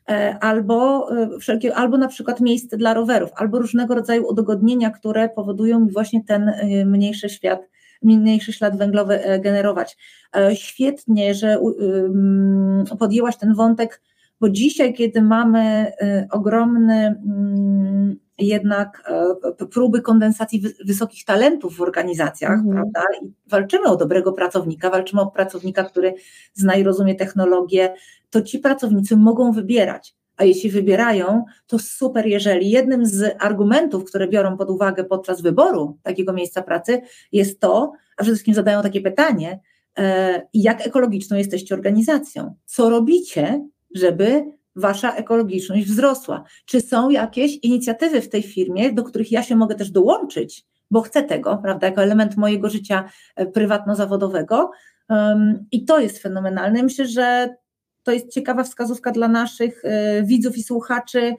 E, 0.09 0.39
albo, 0.39 1.07
e, 1.17 1.39
wszelkie, 1.39 1.75
albo 1.75 1.97
na 1.97 2.07
przykład 2.07 2.41
miejsce 2.41 2.77
dla 2.77 2.93
rowerów, 2.93 3.29
albo 3.35 3.59
różnego 3.59 3.95
rodzaju 3.95 4.27
udogodnienia, 4.27 4.89
które 4.89 5.29
powodują 5.29 5.79
mi 5.79 5.91
właśnie 5.91 6.23
ten 6.23 6.49
e, 6.49 6.85
mniejszy 6.85 7.29
świat, 7.29 7.61
mniejszy 8.03 8.53
ślad 8.53 8.77
węglowy 8.77 9.19
generować. 9.43 9.97
Świetnie, 10.53 11.33
że 11.33 11.57
podjęłaś 12.99 13.37
ten 13.37 13.53
wątek, 13.53 14.01
bo 14.39 14.49
dzisiaj, 14.49 14.93
kiedy 14.93 15.21
mamy 15.21 15.91
ogromny 16.31 17.21
mm, 17.25 18.15
jednak 18.37 19.11
próby 19.71 20.01
kondensacji 20.01 20.63
wysokich 20.85 21.25
talentów 21.25 21.75
w 21.75 21.81
organizacjach, 21.81 22.59
mm. 22.59 22.71
prawda? 22.71 23.03
I 23.21 23.31
walczymy 23.47 23.85
o 23.85 23.95
dobrego 23.95 24.33
pracownika, 24.33 24.89
walczymy 24.89 25.21
o 25.21 25.31
pracownika, 25.31 25.83
który 25.83 26.13
zna 26.53 26.75
i 26.75 26.83
rozumie 26.83 27.15
technologię, 27.15 27.93
to 28.29 28.41
ci 28.41 28.59
pracownicy 28.59 29.17
mogą 29.17 29.51
wybierać. 29.51 30.15
A 30.37 30.43
jeśli 30.43 30.69
wybierają, 30.69 31.45
to 31.67 31.79
super, 31.79 32.27
jeżeli 32.27 32.69
jednym 32.69 33.05
z 33.05 33.35
argumentów, 33.39 34.03
które 34.05 34.27
biorą 34.27 34.57
pod 34.57 34.69
uwagę 34.69 35.03
podczas 35.03 35.41
wyboru 35.41 35.97
takiego 36.03 36.33
miejsca 36.33 36.61
pracy, 36.61 37.01
jest 37.31 37.59
to, 37.59 37.91
a 38.17 38.23
przede 38.23 38.35
wszystkim 38.35 38.53
zadają 38.53 38.81
takie 38.81 39.01
pytanie, 39.01 39.59
e, 39.97 40.41
jak 40.53 40.87
ekologiczną 40.87 41.37
jesteście 41.37 41.75
organizacją? 41.75 42.55
Co 42.65 42.89
robicie, 42.89 43.67
żeby 43.95 44.43
wasza 44.75 45.15
ekologiczność 45.15 45.87
wzrosła? 45.87 46.43
Czy 46.65 46.81
są 46.81 47.09
jakieś 47.09 47.57
inicjatywy 47.61 48.21
w 48.21 48.29
tej 48.29 48.43
firmie, 48.43 48.93
do 48.93 49.03
których 49.03 49.31
ja 49.31 49.43
się 49.43 49.55
mogę 49.55 49.75
też 49.75 49.91
dołączyć, 49.91 50.65
bo 50.91 51.01
chcę 51.01 51.23
tego, 51.23 51.57
prawda, 51.57 51.87
jako 51.87 52.03
element 52.03 52.37
mojego 52.37 52.69
życia 52.69 53.09
e, 53.35 53.45
prywatno-zawodowego? 53.45 54.69
I 55.71 55.85
to 55.85 55.99
jest 55.99 56.17
fenomenalne. 56.17 56.83
Myślę, 56.83 57.07
że 57.07 57.55
to 58.03 58.11
jest 58.11 58.33
ciekawa 58.33 58.63
wskazówka 58.63 59.11
dla 59.11 59.27
naszych 59.27 59.85
y, 59.85 59.89
widzów 60.23 60.57
i 60.57 60.63
słuchaczy, 60.63 61.33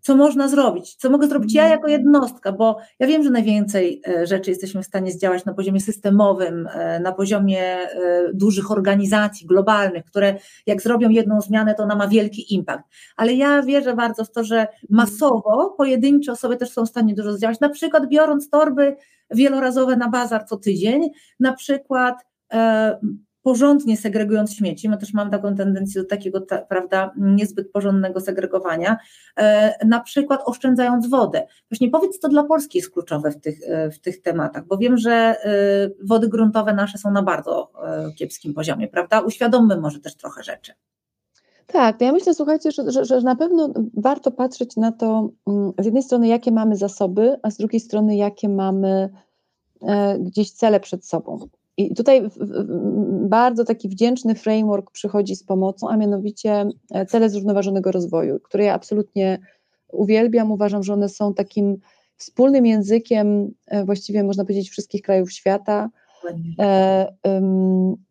co 0.00 0.16
można 0.16 0.48
zrobić, 0.48 0.94
co 0.94 1.10
mogę 1.10 1.28
zrobić 1.28 1.54
ja 1.54 1.68
jako 1.68 1.88
jednostka, 1.88 2.52
bo 2.52 2.78
ja 2.98 3.06
wiem, 3.06 3.22
że 3.22 3.30
najwięcej 3.30 4.02
y, 4.08 4.26
rzeczy 4.26 4.50
jesteśmy 4.50 4.82
w 4.82 4.86
stanie 4.86 5.12
zdziałać 5.12 5.44
na 5.44 5.54
poziomie 5.54 5.80
systemowym, 5.80 6.66
y, 6.66 7.00
na 7.00 7.12
poziomie 7.12 7.78
dużych 8.34 8.70
organizacji 8.70 9.46
globalnych, 9.46 10.04
które 10.04 10.34
jak 10.66 10.82
zrobią 10.82 11.08
jedną 11.08 11.40
zmianę, 11.40 11.74
to 11.74 11.82
ona 11.82 11.96
ma 11.96 12.08
wielki 12.08 12.54
impact. 12.54 12.84
Ale 13.16 13.32
ja 13.32 13.62
wierzę 13.62 13.96
bardzo 13.96 14.24
w 14.24 14.30
to, 14.30 14.44
że 14.44 14.66
masowo 14.90 15.74
pojedyncze 15.78 16.32
osoby 16.32 16.56
też 16.56 16.70
są 16.70 16.86
w 16.86 16.88
stanie 16.88 17.14
dużo 17.14 17.32
zdziałać, 17.32 17.60
na 17.60 17.68
przykład 17.68 18.08
biorąc 18.08 18.50
torby 18.50 18.96
wielorazowe 19.30 19.96
na 19.96 20.08
bazar 20.08 20.44
co 20.44 20.56
tydzień, 20.56 21.10
na 21.40 21.52
przykład 21.52 22.14
porządnie 23.42 23.96
segregując 23.96 24.54
śmieci, 24.54 24.88
my 24.88 24.98
też 24.98 25.14
mam 25.14 25.30
taką 25.30 25.56
tendencję 25.56 26.02
do 26.02 26.08
takiego, 26.08 26.40
ta, 26.40 26.58
prawda, 26.58 27.12
niezbyt 27.16 27.72
porządnego 27.72 28.20
segregowania, 28.20 28.96
e, 29.36 29.86
na 29.86 30.00
przykład 30.00 30.42
oszczędzając 30.44 31.08
wodę. 31.08 31.46
Właśnie 31.70 31.90
powiedz, 31.90 32.18
co 32.18 32.28
dla 32.28 32.44
Polski 32.44 32.78
jest 32.78 32.90
kluczowe 32.90 33.30
w 33.30 33.40
tych, 33.40 33.58
e, 33.66 33.90
w 33.90 34.00
tych 34.00 34.22
tematach, 34.22 34.66
bo 34.66 34.76
wiem, 34.76 34.96
że 34.96 35.12
e, 35.12 35.36
wody 36.04 36.28
gruntowe 36.28 36.74
nasze 36.74 36.98
są 36.98 37.10
na 37.10 37.22
bardzo 37.22 37.72
e, 37.84 38.12
kiepskim 38.12 38.54
poziomie, 38.54 38.88
prawda? 38.88 39.20
Uświadommy 39.20 39.80
może 39.80 40.00
też 40.00 40.16
trochę 40.16 40.42
rzeczy. 40.42 40.72
Tak, 41.72 42.00
ja 42.00 42.12
myślę, 42.12 42.34
słuchajcie, 42.34 42.72
że, 42.72 42.90
że, 42.90 43.04
że, 43.04 43.20
na 43.20 43.36
pewno 43.36 43.72
warto 43.94 44.30
patrzeć 44.30 44.76
na 44.76 44.92
to 44.92 45.30
mm, 45.46 45.72
z 45.78 45.84
jednej 45.84 46.02
strony, 46.02 46.28
jakie 46.28 46.52
mamy 46.52 46.76
zasoby, 46.76 47.36
a 47.42 47.50
z 47.50 47.56
drugiej 47.56 47.80
strony, 47.80 48.16
jakie 48.16 48.48
mamy 48.48 49.10
e, 49.82 50.18
gdzieś 50.18 50.50
cele 50.50 50.80
przed 50.80 51.06
sobą. 51.06 51.48
I 51.80 51.94
tutaj 51.94 52.30
bardzo 53.28 53.64
taki 53.64 53.88
wdzięczny 53.88 54.34
framework 54.34 54.90
przychodzi 54.90 55.36
z 55.36 55.44
pomocą, 55.44 55.88
a 55.88 55.96
mianowicie 55.96 56.68
e, 56.90 57.06
cele 57.06 57.30
zrównoważonego 57.30 57.92
rozwoju, 57.92 58.40
które 58.40 58.64
ja 58.64 58.74
absolutnie 58.74 59.38
uwielbiam. 59.92 60.52
Uważam, 60.52 60.82
że 60.82 60.92
one 60.92 61.08
są 61.08 61.34
takim 61.34 61.76
wspólnym 62.16 62.66
językiem, 62.66 63.54
e, 63.66 63.84
właściwie 63.84 64.24
można 64.24 64.44
powiedzieć, 64.44 64.70
wszystkich 64.70 65.02
krajów 65.02 65.32
świata 65.32 65.90
e, 66.58 67.12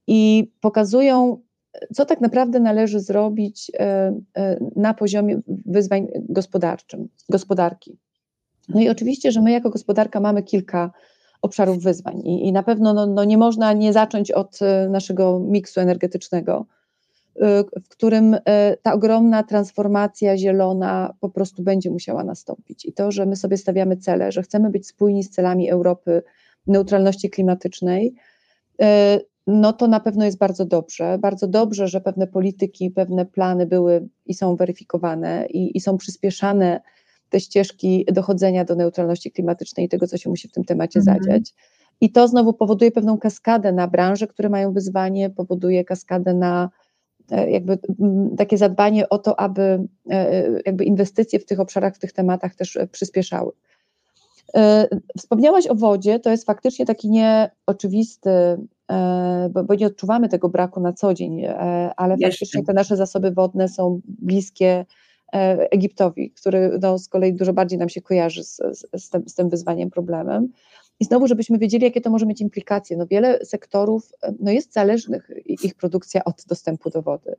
i 0.07 0.51
pokazują, 0.61 1.41
co 1.93 2.05
tak 2.05 2.21
naprawdę 2.21 2.59
należy 2.59 2.99
zrobić 2.99 3.71
na 4.75 4.93
poziomie 4.93 5.41
wyzwań 5.65 6.07
gospodarczym, 6.29 7.09
gospodarki. 7.29 7.97
No 8.69 8.81
i 8.81 8.89
oczywiście, 8.89 9.31
że 9.31 9.41
my 9.41 9.51
jako 9.51 9.69
gospodarka 9.69 10.19
mamy 10.19 10.43
kilka 10.43 10.91
obszarów 11.41 11.83
wyzwań. 11.83 12.19
I, 12.19 12.47
i 12.47 12.51
na 12.51 12.63
pewno 12.63 12.93
no, 12.93 13.05
no 13.05 13.23
nie 13.23 13.37
można 13.37 13.73
nie 13.73 13.93
zacząć 13.93 14.31
od 14.31 14.59
e, 14.61 14.89
naszego 14.89 15.39
miksu 15.39 15.79
energetycznego, 15.79 16.65
e, 17.35 17.63
w 17.63 17.87
którym 17.89 18.35
e, 18.45 18.77
ta 18.77 18.93
ogromna 18.93 19.43
transformacja 19.43 20.37
zielona 20.37 21.13
po 21.19 21.29
prostu 21.29 21.63
będzie 21.63 21.91
musiała 21.91 22.23
nastąpić. 22.23 22.85
I 22.85 22.93
to, 22.93 23.11
że 23.11 23.25
my 23.25 23.35
sobie 23.35 23.57
stawiamy 23.57 23.97
cele, 23.97 24.31
że 24.31 24.43
chcemy 24.43 24.69
być 24.69 24.87
spójni 24.87 25.23
z 25.23 25.29
celami 25.29 25.69
Europy 25.69 26.23
neutralności 26.67 27.29
klimatycznej, 27.29 28.15
no 29.47 29.73
to 29.73 29.87
na 29.87 29.99
pewno 29.99 30.25
jest 30.25 30.37
bardzo 30.37 30.65
dobrze. 30.65 31.17
Bardzo 31.17 31.47
dobrze, 31.47 31.87
że 31.87 32.01
pewne 32.01 32.27
polityki, 32.27 32.91
pewne 32.91 33.25
plany 33.25 33.65
były 33.65 34.07
i 34.25 34.33
są 34.33 34.55
weryfikowane 34.55 35.45
i, 35.49 35.77
i 35.77 35.81
są 35.81 35.97
przyspieszane 35.97 36.81
te 37.29 37.39
ścieżki 37.39 38.05
dochodzenia 38.13 38.65
do 38.65 38.75
neutralności 38.75 39.31
klimatycznej 39.31 39.85
i 39.85 39.89
tego, 39.89 40.07
co 40.07 40.17
się 40.17 40.29
musi 40.29 40.47
w 40.47 40.51
tym 40.51 40.63
temacie 40.63 40.99
mhm. 40.99 41.17
zadziać. 41.17 41.53
I 42.01 42.11
to 42.11 42.27
znowu 42.27 42.53
powoduje 42.53 42.91
pewną 42.91 43.17
kaskadę 43.17 43.71
na 43.71 43.87
branże, 43.87 44.27
które 44.27 44.49
mają 44.49 44.73
wyzwanie, 44.73 45.29
powoduje 45.29 45.83
kaskadę 45.83 46.33
na 46.33 46.69
e, 47.31 47.51
jakby 47.51 47.79
takie 48.37 48.57
zadbanie 48.57 49.09
o 49.09 49.17
to, 49.17 49.39
aby 49.39 49.61
e, 49.61 49.87
e, 50.11 50.61
jakby 50.65 50.83
inwestycje 50.83 51.39
w 51.39 51.45
tych 51.45 51.59
obszarach, 51.59 51.95
w 51.95 51.99
tych 51.99 52.13
tematach 52.13 52.55
też 52.55 52.77
przyspieszały. 52.91 53.51
Wspomniałaś 55.17 55.67
o 55.67 55.75
wodzie, 55.75 56.19
to 56.19 56.29
jest 56.29 56.45
faktycznie 56.45 56.85
taki 56.85 57.09
nieoczywisty, 57.09 58.29
bo, 59.65 59.75
nie 59.75 59.87
odczuwamy 59.87 60.29
tego 60.29 60.49
braku 60.49 60.79
na 60.79 60.93
co 60.93 61.13
dzień, 61.13 61.45
ale 61.97 62.13
Jeszcze. 62.13 62.29
faktycznie 62.29 62.63
te 62.63 62.73
nasze 62.73 62.97
zasoby 62.97 63.31
wodne 63.31 63.67
są 63.67 64.01
bliskie 64.05 64.85
Egiptowi, 65.71 66.31
który 66.31 66.79
no, 66.81 66.99
z 66.99 67.07
kolei 67.07 67.33
dużo 67.33 67.53
bardziej 67.53 67.79
nam 67.79 67.89
się 67.89 68.01
kojarzy 68.01 68.43
z, 68.43 68.61
z, 68.93 69.09
tym, 69.09 69.29
z 69.29 69.35
tym 69.35 69.49
wyzwaniem, 69.49 69.89
problemem. 69.89 70.49
I 70.99 71.05
znowu, 71.05 71.27
żebyśmy 71.27 71.57
wiedzieli, 71.57 71.83
jakie 71.83 72.01
to 72.01 72.09
może 72.09 72.25
mieć 72.25 72.41
implikacje. 72.41 72.97
No, 72.97 73.07
wiele 73.07 73.45
sektorów 73.45 74.11
e, 74.23 74.33
no, 74.39 74.51
jest 74.51 74.73
zależnych, 74.73 75.31
ich 75.45 75.75
produkcja 75.75 76.23
od 76.23 76.45
dostępu 76.47 76.89
do 76.89 77.01
wody. 77.01 77.35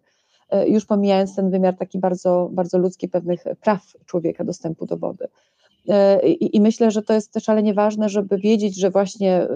E, 0.51 0.69
już 0.69 0.87
pomijając 0.87 1.37
ten 1.37 1.51
wymiar 1.51 1.77
taki 1.77 1.99
bardzo, 1.99 2.49
bardzo 2.53 2.79
ludzki 2.79 3.09
pewnych 3.09 3.45
praw 3.61 3.83
człowieka 4.07 4.45
dostępu 4.45 4.87
do 4.87 4.97
wody. 4.97 5.29
I, 6.25 6.57
I, 6.57 6.61
myślę, 6.61 6.91
że 6.91 7.03
to 7.03 7.13
jest 7.13 7.33
też 7.33 7.45
szalenie 7.45 7.75
ważne, 7.75 8.09
żeby 8.09 8.39
wiedzieć, 8.39 8.81
że 8.81 8.91
właśnie 8.91 9.47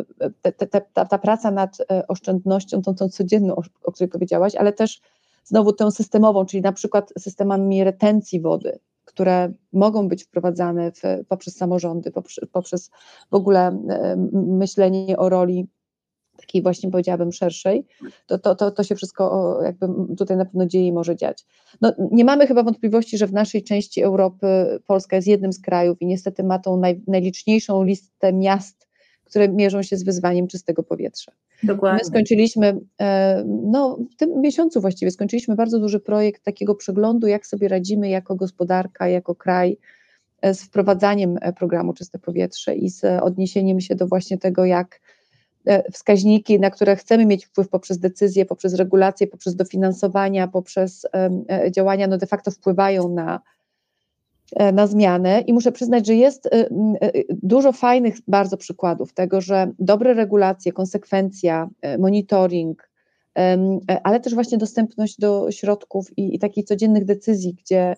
te, 0.43 0.53
te, 0.53 0.67
ta, 0.67 1.05
ta, 1.05 1.19
praca 1.19 1.51
nad 1.51 1.79
oszczędnością, 2.09 2.83
tą, 2.83 2.95
tą 2.95 3.09
codzienną, 3.09 3.57
o 3.83 3.93
której 3.93 4.09
powiedziałaś, 4.11 4.55
ale 4.55 4.73
też 4.73 5.01
znowu 5.45 5.73
tę 5.73 5.91
systemową, 5.91 6.47
czyli 6.47 6.63
na 6.63 6.73
przykład 6.73 7.13
systemami 7.19 7.85
retencji 7.85 8.41
wody, 8.41 8.79
które 9.05 9.53
mogą 9.73 10.09
być 10.09 10.25
wprowadzane 10.25 10.93
w, 10.93 11.03
poprzez 11.29 11.57
samorządy, 11.57 12.11
poprzez, 12.11 12.45
poprzez 12.53 12.91
w 13.31 13.35
ogóle 13.35 13.67
e, 13.89 14.17
myślenie 14.33 15.17
o 15.17 15.29
roli 15.29 15.69
takiej 16.37 16.63
właśnie 16.63 16.91
powiedziałabym 16.91 17.33
szerszej, 17.33 17.87
to, 18.27 18.39
to, 18.39 18.55
to, 18.55 18.71
to 18.71 18.85
się 18.85 18.95
wszystko 18.95 19.59
jakby 19.63 19.87
tutaj 20.17 20.37
na 20.37 20.45
pewno 20.45 20.67
dzieje 20.67 20.87
i 20.87 20.93
może 20.93 21.17
dziać. 21.17 21.45
No, 21.81 21.93
nie 22.11 22.25
mamy 22.25 22.47
chyba 22.47 22.63
wątpliwości, 22.63 23.19
że 23.19 23.27
w 23.27 23.33
naszej 23.33 23.63
części 23.65 24.03
Europy 24.03 24.47
Polska 24.87 25.17
jest 25.17 25.29
jednym 25.29 25.53
z 25.53 25.61
krajów 25.61 26.03
i 26.03 26.07
niestety 26.07 26.45
ma 26.45 26.59
tą 26.59 26.77
naj, 26.77 27.03
najliczniejszą 27.07 27.85
listę 27.85 28.33
miast, 28.33 28.89
które 29.25 29.49
mierzą 29.49 29.83
się 29.83 29.97
z 29.97 30.05
wyzwaniem 30.05 30.47
czystego 30.47 30.83
powietrza. 30.83 31.33
Dokładnie. 31.67 31.99
My 32.03 32.05
skończyliśmy, 32.05 32.81
e, 33.01 33.45
no 33.47 33.99
w 34.13 34.17
tym 34.17 34.41
miesiącu 34.41 34.81
właściwie 34.81 35.11
skończyliśmy 35.11 35.55
bardzo 35.55 35.79
duży 35.79 36.01
projekt 36.01 36.45
takiego 36.45 36.75
przeglądu, 36.75 37.27
jak 37.27 37.47
sobie 37.47 37.69
radzimy 37.69 38.09
jako 38.09 38.35
gospodarka, 38.35 39.09
jako 39.09 39.35
kraj 39.35 39.79
e, 40.43 40.55
z 40.55 40.63
wprowadzaniem 40.63 41.39
e, 41.41 41.53
programu 41.53 41.95
Czyste 41.95 42.19
Powietrze 42.19 42.75
i 42.75 42.91
z 42.91 43.05
odniesieniem 43.23 43.81
się 43.81 43.95
do 43.95 44.07
właśnie 44.07 44.39
tego, 44.39 44.65
jak 44.65 45.01
wskaźniki, 45.93 46.61
na 46.61 46.71
które 46.71 46.97
chcemy 46.97 47.27
mieć 47.27 47.47
wpływ 47.47 47.69
poprzez 47.69 47.99
decyzje, 47.99 48.45
poprzez 48.47 48.75
regulacje, 48.75 49.27
poprzez 49.27 49.57
dofinansowania, 49.57 50.49
poprzez 50.49 51.07
działania, 51.71 52.07
no 52.07 52.19
de 52.19 52.27
facto 52.27 52.51
wpływają 52.51 53.09
na, 53.09 53.41
na 54.73 54.87
zmianę 54.87 55.41
i 55.41 55.53
muszę 55.53 55.73
przyznać, 55.73 56.07
że 56.07 56.15
jest 56.15 56.47
e, 56.47 56.51
e, 56.53 56.67
dużo 57.43 57.73
fajnych 57.73 58.15
bardzo 58.29 58.57
przykładów 58.57 59.13
tego, 59.15 59.41
że 59.41 59.73
dobre 59.79 60.15
regulacje, 60.15 60.73
konsekwencja, 60.73 61.69
monitoring, 61.99 62.91
ale 64.03 64.21
też 64.21 64.35
właśnie 64.35 64.59
dostępność 64.59 65.19
do 65.19 65.51
środków 65.51 66.19
i, 66.19 66.35
i 66.35 66.39
takich 66.39 66.65
codziennych 66.65 67.05
decyzji, 67.05 67.55
gdzie, 67.55 67.95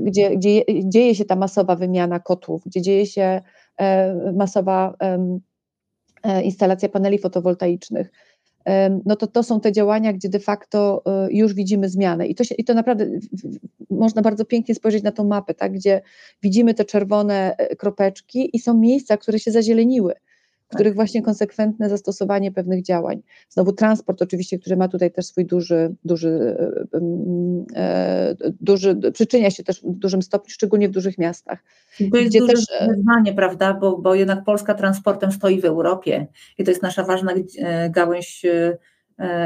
gdzie, 0.00 0.36
gdzie 0.36 0.62
dzieje 0.84 1.14
się 1.14 1.24
ta 1.24 1.36
masowa 1.36 1.76
wymiana 1.76 2.20
kotłów, 2.20 2.62
gdzie 2.66 2.82
dzieje 2.82 3.06
się 3.06 3.40
masowa 4.34 4.94
instalacja 6.42 6.88
paneli 6.88 7.18
fotowoltaicznych, 7.18 8.10
no 9.06 9.16
to 9.16 9.26
to 9.26 9.42
są 9.42 9.60
te 9.60 9.72
działania, 9.72 10.12
gdzie 10.12 10.28
de 10.28 10.40
facto 10.40 11.02
e, 11.06 11.28
już 11.32 11.54
widzimy 11.54 11.88
zmianę. 11.88 12.26
I 12.26 12.34
to, 12.34 12.44
się, 12.44 12.54
i 12.54 12.64
to 12.64 12.74
naprawdę 12.74 13.06
można 13.90 14.22
bardzo 14.22 14.44
pięknie 14.44 14.74
spojrzeć 14.74 15.02
na 15.02 15.12
tą 15.12 15.24
mapę, 15.24 15.54
tak, 15.54 15.72
gdzie 15.72 16.02
widzimy 16.42 16.74
te 16.74 16.84
czerwone 16.84 17.56
e, 17.56 17.76
kropeczki 17.76 18.56
i 18.56 18.58
są 18.58 18.74
miejsca, 18.74 19.16
które 19.16 19.38
się 19.38 19.50
zazieleniły 19.50 20.14
których 20.74 20.94
właśnie 20.94 21.22
konsekwentne 21.22 21.88
zastosowanie 21.88 22.52
pewnych 22.52 22.82
działań. 22.82 23.22
Znowu 23.48 23.72
transport 23.72 24.22
oczywiście, 24.22 24.58
który 24.58 24.76
ma 24.76 24.88
tutaj 24.88 25.12
też 25.12 25.26
swój 25.26 25.46
duży, 25.46 25.94
duży, 26.04 26.56
e, 27.76 28.34
duży 28.60 28.96
przyczynia 29.12 29.50
się 29.50 29.64
też 29.64 29.82
w 29.82 29.90
dużym 29.90 30.22
stopniu, 30.22 30.50
szczególnie 30.50 30.88
w 30.88 30.92
dużych 30.92 31.18
miastach. 31.18 31.64
To 32.12 32.18
jest 32.18 32.38
duże 32.38 32.52
też, 32.52 32.64
e, 32.80 32.88
wyzwanie, 32.88 33.32
prawda, 33.32 33.74
bo, 33.74 33.98
bo 33.98 34.14
jednak 34.14 34.44
Polska 34.44 34.74
transportem 34.74 35.32
stoi 35.32 35.60
w 35.60 35.64
Europie 35.64 36.26
i 36.58 36.64
to 36.64 36.70
jest 36.70 36.82
nasza 36.82 37.04
ważna 37.04 37.32
e, 37.58 37.90
gałąź 37.90 38.46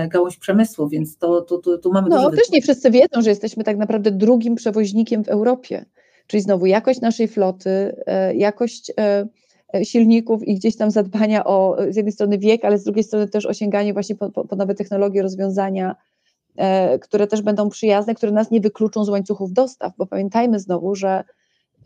gałąź 0.08 0.36
przemysłu, 0.36 0.88
więc 0.88 1.18
to, 1.18 1.40
to, 1.40 1.58
to, 1.58 1.78
tu 1.78 1.92
mamy 1.92 2.08
No 2.08 2.30
też 2.30 2.50
nie 2.52 2.62
wszyscy 2.62 2.90
wiedzą, 2.90 3.22
że 3.22 3.30
jesteśmy 3.30 3.64
tak 3.64 3.76
naprawdę 3.76 4.10
drugim 4.10 4.54
przewoźnikiem 4.54 5.24
w 5.24 5.28
Europie, 5.28 5.84
czyli 6.26 6.40
znowu 6.42 6.66
jakość 6.66 7.00
naszej 7.00 7.28
floty, 7.28 7.96
jakość 8.34 8.92
silników 9.82 10.48
i 10.48 10.54
gdzieś 10.54 10.76
tam 10.76 10.90
zadbania 10.90 11.44
o 11.44 11.76
z 11.90 11.96
jednej 11.96 12.12
strony 12.12 12.38
wiek, 12.38 12.64
ale 12.64 12.78
z 12.78 12.84
drugiej 12.84 13.04
strony 13.04 13.28
też 13.28 13.46
osiąganie 13.46 13.92
właśnie 13.92 14.16
po, 14.16 14.30
po, 14.30 14.44
po 14.44 14.56
nowe 14.56 14.74
technologie, 14.74 15.22
rozwiązania, 15.22 15.96
e, 16.56 16.98
które 16.98 17.26
też 17.26 17.42
będą 17.42 17.68
przyjazne, 17.68 18.14
które 18.14 18.32
nas 18.32 18.50
nie 18.50 18.60
wykluczą 18.60 19.04
z 19.04 19.08
łańcuchów 19.08 19.52
dostaw, 19.52 19.92
bo 19.98 20.06
pamiętajmy 20.06 20.60
znowu, 20.60 20.94
że 20.94 21.24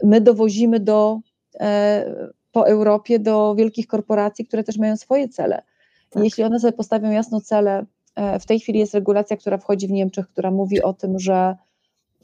my 0.02 0.20
dowozimy 0.20 0.80
do, 0.80 1.20
e, 1.60 2.30
po 2.52 2.68
Europie 2.68 3.18
do 3.18 3.54
wielkich 3.54 3.86
korporacji, 3.86 4.46
które 4.46 4.64
też 4.64 4.78
mają 4.78 4.96
swoje 4.96 5.28
cele. 5.28 5.62
Tak. 6.10 6.24
Jeśli 6.24 6.44
one 6.44 6.60
sobie 6.60 6.72
postawią 6.72 7.10
jasno 7.10 7.40
cele, 7.40 7.84
e, 8.16 8.38
w 8.38 8.46
tej 8.46 8.60
chwili 8.60 8.78
jest 8.78 8.94
regulacja, 8.94 9.36
która 9.36 9.58
wchodzi 9.58 9.88
w 9.88 9.90
Niemczech, 9.90 10.28
która 10.28 10.50
mówi 10.50 10.82
o 10.82 10.92
tym, 10.92 11.18
że 11.18 11.56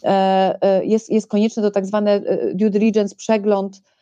e, 0.05 0.59
e, 0.63 0.85
jest, 0.85 1.11
jest 1.11 1.27
konieczny 1.27 1.63
to 1.63 1.71
tak 1.71 1.87
zwany 1.87 2.23
due 2.55 2.71
diligence, 2.71 3.17
przegląd 3.17 3.81
E, 3.81 3.94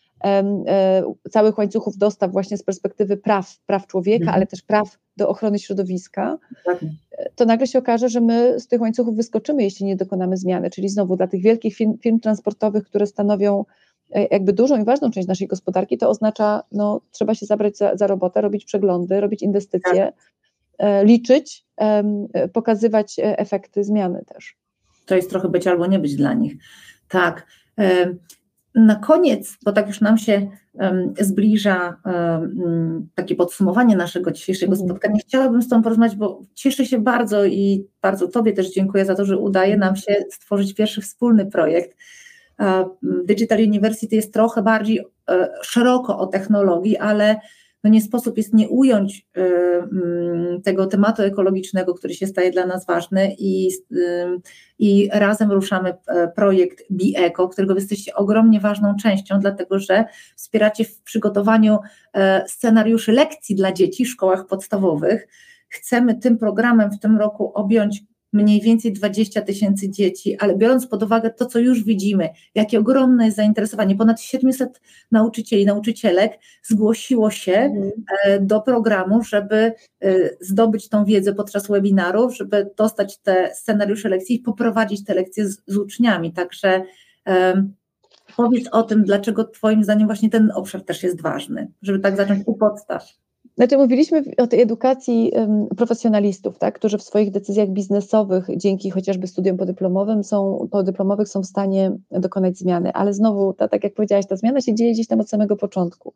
całych 1.31 1.59
łańcuchów 1.59 1.99
dostaw 1.99 2.33
właśnie 2.33 2.57
z 2.57 2.63
perspektywy 2.63 3.17
praw, 3.17 3.59
praw 3.67 3.87
człowieka, 3.87 4.23
mhm. 4.23 4.37
ale 4.37 4.47
też 4.47 4.63
praw 4.63 4.99
do 5.17 5.29
ochrony 5.29 5.59
środowiska, 5.59 6.39
tak. 6.65 6.79
e, 7.13 7.31
to 7.37 7.45
nagle 7.45 7.67
się 7.67 7.79
okaże, 7.79 8.09
że 8.09 8.21
my 8.21 8.61
z 8.61 8.69
tych 8.69 8.81
łańcuchów 8.81 9.17
wyskoczymy, 9.17 9.63
jeśli 9.63 9.87
nie 9.87 9.97
dokonamy 9.97 10.37
zmiany. 10.37 10.71
Czyli 10.71 10.89
znowu 10.89 11.17
dla 11.17 11.27
tych 11.27 11.43
wielkich 11.43 11.77
firm, 11.77 11.99
firm 11.99 12.21
transportowych, 12.21 12.85
które 12.85 13.07
stanowią 13.07 13.65
e, 14.11 14.27
jakby 14.31 14.53
dużą 14.53 14.83
i 14.83 14.85
ważną 14.85 15.11
część 15.11 15.29
naszej 15.29 15.49
gospodarki, 15.49 15.99
to 15.99 16.09
oznacza, 16.09 16.63
no 16.73 17.01
trzeba 17.11 17.35
się 17.35 17.47
zabrać 17.47 17.77
za, 17.77 17.97
za 17.97 18.07
robotę, 18.07 18.41
robić 18.41 18.65
przeglądy, 18.65 19.21
robić 19.21 19.43
inwestycje, 19.43 20.13
tak. 20.77 21.07
liczyć, 21.07 21.65
pokazywać 22.53 23.17
efekty 23.19 23.85
zmiany 23.85 24.25
też. 24.27 24.57
To 25.07 25.17
jest 25.17 25.31
trochę 25.31 25.49
być 25.49 25.67
albo 25.67 25.87
nie 25.87 25.99
być 25.99 26.17
dla 26.17 26.35
nich. 26.35 26.55
Tak. 27.09 27.47
Na 28.75 28.97
koniec, 28.97 29.59
bo 29.65 29.73
tak 29.73 29.87
już 29.87 30.01
nam 30.01 30.19
się 30.19 30.51
um, 30.73 31.15
zbliża 31.21 31.97
um, 32.05 33.09
takie 33.15 33.35
podsumowanie 33.35 33.97
naszego 33.97 34.31
dzisiejszego 34.31 34.73
mhm. 34.73 34.89
spotkania, 34.89 35.19
chciałabym 35.21 35.63
z 35.63 35.69
Tobą 35.69 35.83
porozmawiać, 35.83 36.17
bo 36.17 36.43
cieszę 36.55 36.87
się 36.87 36.99
bardzo 36.99 37.45
i 37.45 37.87
bardzo 38.03 38.29
Tobie 38.29 38.53
też 38.53 38.75
dziękuję 38.75 39.05
za 39.05 39.15
to, 39.15 39.25
że 39.25 39.39
udaje 39.39 39.77
nam 39.77 39.97
się 39.97 40.25
stworzyć 40.31 40.75
pierwszy 40.75 41.01
wspólny 41.01 41.47
projekt. 41.47 41.97
Digital 43.03 43.59
University 43.59 44.17
jest 44.17 44.33
trochę 44.33 44.63
bardziej 44.63 45.01
e, 45.31 45.49
szeroko 45.63 46.19
o 46.19 46.27
technologii, 46.27 46.97
ale 46.97 47.41
no 47.85 47.91
nie 47.91 48.01
sposób 48.03 48.37
jest 48.37 48.55
nie 48.55 48.69
ująć 48.69 49.27
y, 49.37 49.41
mm, 49.41 50.63
tego 50.63 50.87
tematu 50.87 51.23
ekologicznego, 51.23 51.95
który 51.95 52.15
się 52.15 52.27
staje 52.27 52.51
dla 52.51 52.67
nas 52.67 52.87
ważny 52.87 53.35
i, 53.39 53.69
y, 53.93 54.41
i 54.79 55.09
razem 55.13 55.53
ruszamy 55.53 55.95
e, 56.07 56.29
projekt 56.29 56.85
BiEco, 56.91 57.49
którego 57.49 57.75
jesteście 57.75 58.15
ogromnie 58.15 58.61
ważną 58.61 58.95
częścią, 59.03 59.39
dlatego 59.41 59.79
że 59.79 60.05
wspieracie 60.37 60.85
w 60.85 61.03
przygotowaniu 61.03 61.79
e, 62.15 62.45
scenariuszy 62.49 63.13
lekcji 63.13 63.57
dla 63.57 63.73
dzieci 63.73 64.05
w 64.05 64.09
szkołach 64.09 64.47
podstawowych. 64.47 65.29
Chcemy 65.69 66.15
tym 66.15 66.39
programem 66.39 66.91
w 66.91 67.01
tym 67.01 67.19
roku 67.19 67.53
objąć 67.55 68.03
mniej 68.33 68.61
więcej 68.61 68.93
20 68.93 69.43
tysięcy 69.43 69.91
dzieci, 69.91 70.37
ale 70.39 70.57
biorąc 70.57 70.87
pod 70.87 71.03
uwagę 71.03 71.31
to, 71.31 71.47
co 71.47 71.59
już 71.59 71.85
widzimy, 71.85 72.29
jakie 72.55 72.79
ogromne 72.79 73.25
jest 73.25 73.37
zainteresowanie, 73.37 73.97
ponad 73.97 74.21
700 74.21 74.81
nauczycieli, 75.11 75.67
nauczycielek 75.67 76.33
zgłosiło 76.63 77.31
się 77.31 77.53
mhm. 77.53 77.93
E, 78.25 78.41
do 78.41 78.61
programu, 78.61 79.23
żeby 79.25 79.73
e, 80.01 80.15
zdobyć 80.41 80.89
tą 80.89 81.05
wiedzę 81.05 81.35
podczas 81.35 81.69
webinarów, 81.69 82.37
żeby 82.37 82.71
dostać 82.77 83.19
te 83.19 83.55
scenariusze 83.55 84.09
lekcji 84.09 84.37
i 84.37 84.41
poprowadzić 84.41 85.05
te 85.05 85.15
lekcje 85.15 85.49
z, 85.49 85.63
z 85.67 85.77
uczniami. 85.77 86.33
Także 86.33 86.83
um, 87.27 87.75
powiedz 88.37 88.69
o 88.73 88.83
tym, 88.83 89.05
dlaczego 89.05 89.45
Twoim 89.45 89.85
zdaniem 89.85 90.07
właśnie 90.07 90.31
ten 90.31 90.51
obszar 90.55 90.83
też 90.83 91.03
jest 91.03 91.23
ważny, 91.23 91.73
żeby 91.83 91.99
tak 91.99 92.17
zacząć 92.17 92.43
u 92.47 92.55
podstaw. 92.55 93.22
Znaczy, 93.57 93.77
mówiliśmy 93.79 94.23
o 94.39 94.47
tej 94.47 94.61
edukacji 94.61 95.33
profesjonalistów, 95.77 96.59
tak, 96.59 96.75
którzy 96.75 96.99
w 96.99 97.03
swoich 97.03 97.31
decyzjach 97.31 97.69
biznesowych, 97.69 98.47
dzięki 98.57 98.91
chociażby 98.91 99.27
studiom 99.27 99.57
podyplomowym, 99.57 100.25
są, 100.25 100.69
podyplomowych 100.71 101.29
są 101.29 101.43
w 101.43 101.47
stanie 101.47 101.93
dokonać 102.11 102.59
zmiany. 102.59 102.93
Ale 102.93 103.15
znowu, 103.15 103.53
ta, 103.53 103.69
tak 103.69 103.85
jak 103.85 103.95
powiedziałaś, 103.95 104.27
ta 104.27 104.37
zmiana 104.37 104.61
się 104.61 104.75
dzieje 104.75 104.93
gdzieś 104.93 105.07
tam 105.07 105.21
od 105.21 105.29
samego 105.29 105.57
początku. 105.57 106.13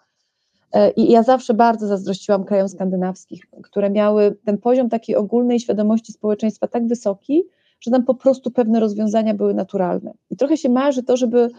E, 0.73 0.91
I 0.91 1.11
ja 1.11 1.23
zawsze 1.23 1.55
bardzo 1.55 1.87
zazdrościłam 1.87 2.45
krajom 2.45 2.69
skandynawskich, 2.69 3.47
które 3.63 3.91
miały 3.91 4.37
ten 4.45 4.59
poziom 4.59 4.89
takiej 4.89 5.17
ogólnej 5.17 5.61
świadomości 5.61 6.13
społeczeństwa 6.13 6.67
tak 6.67 6.87
wysoki, 6.87 7.45
że 7.81 7.91
tam 7.91 8.05
po 8.05 8.15
prostu 8.15 8.51
pewne 8.51 8.81
rozwiązania 8.81 9.35
były 9.35 9.55
naturalne. 9.55 10.15
I 10.31 10.37
trochę 10.37 10.57
się 10.57 10.69
marzy 10.69 11.03
to, 11.03 11.17
żeby, 11.17 11.51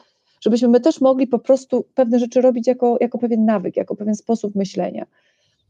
żebyśmy 0.41 0.67
my 0.67 0.79
też 0.79 1.01
mogli 1.01 1.27
po 1.27 1.39
prostu 1.39 1.85
pewne 1.95 2.19
rzeczy 2.19 2.41
robić 2.41 2.67
jako, 2.67 2.97
jako 3.01 3.17
pewien 3.17 3.45
nawyk, 3.45 3.77
jako 3.77 3.95
pewien 3.95 4.15
sposób 4.15 4.55
myślenia. 4.55 5.05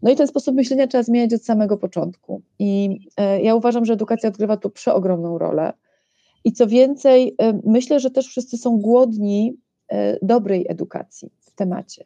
No 0.02 0.12
i 0.12 0.16
ten 0.16 0.28
sposób 0.28 0.56
myślenia 0.56 0.88
trzeba 0.88 1.04
zmieniać 1.04 1.34
od 1.34 1.46
samego 1.46 1.78
początku. 1.78 2.42
I 2.60 3.00
e, 3.18 3.42
ja 3.42 3.56
uważam, 3.56 3.86
że 3.86 3.94
edukacja 3.94 4.30
odgrywa 4.30 4.58
tu 4.58 4.70
przeogromną 4.70 5.38
rolę. 5.38 5.74
I 6.44 6.52
co 6.54 6.68
więcej, 6.68 7.36
e, 7.42 7.60
myślę, 7.66 8.00
że 8.00 8.12
też 8.12 8.28
wszyscy 8.28 8.58
są 8.58 8.78
głodni 8.78 9.58
e, 9.90 10.26
dobrej 10.26 10.66
edukacji 10.70 11.32
w 11.40 11.52
temacie, 11.52 12.06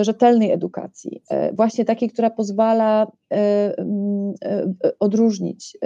rzetelnej 0.00 0.50
edukacji, 0.50 1.22
właśnie 1.52 1.84
takiej, 1.84 2.10
która 2.10 2.30
pozwala 2.30 3.12
odróżnić. 5.00 5.78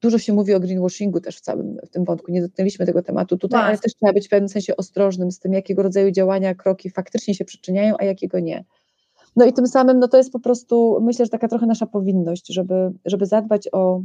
Dużo 0.00 0.18
się 0.18 0.32
mówi 0.32 0.54
o 0.54 0.60
greenwashingu 0.60 1.20
też 1.20 1.36
w 1.36 1.40
całym 1.40 1.76
w 1.86 1.88
tym 1.88 2.04
wątku, 2.04 2.32
nie 2.32 2.42
dotknęliśmy 2.42 2.86
tego 2.86 3.02
tematu 3.02 3.36
tutaj, 3.36 3.62
ale 3.62 3.78
też 3.78 3.94
trzeba 3.94 4.12
być 4.12 4.26
w 4.26 4.30
pewnym 4.30 4.48
sensie 4.48 4.76
ostrożnym 4.76 5.30
z 5.30 5.38
tym, 5.38 5.52
jakiego 5.52 5.82
rodzaju 5.82 6.10
działania, 6.10 6.54
kroki 6.54 6.90
faktycznie 6.90 7.34
się 7.34 7.44
przyczyniają, 7.44 7.94
a 7.98 8.04
jakiego 8.04 8.40
nie. 8.40 8.64
No 9.36 9.44
i 9.44 9.52
tym 9.52 9.66
samym 9.66 9.98
no 9.98 10.08
to 10.08 10.16
jest 10.16 10.32
po 10.32 10.40
prostu, 10.40 10.98
myślę, 11.02 11.24
że 11.24 11.30
taka 11.30 11.48
trochę 11.48 11.66
nasza 11.66 11.86
powinność, 11.86 12.46
żeby, 12.48 12.92
żeby 13.04 13.26
zadbać 13.26 13.68
o, 13.72 14.02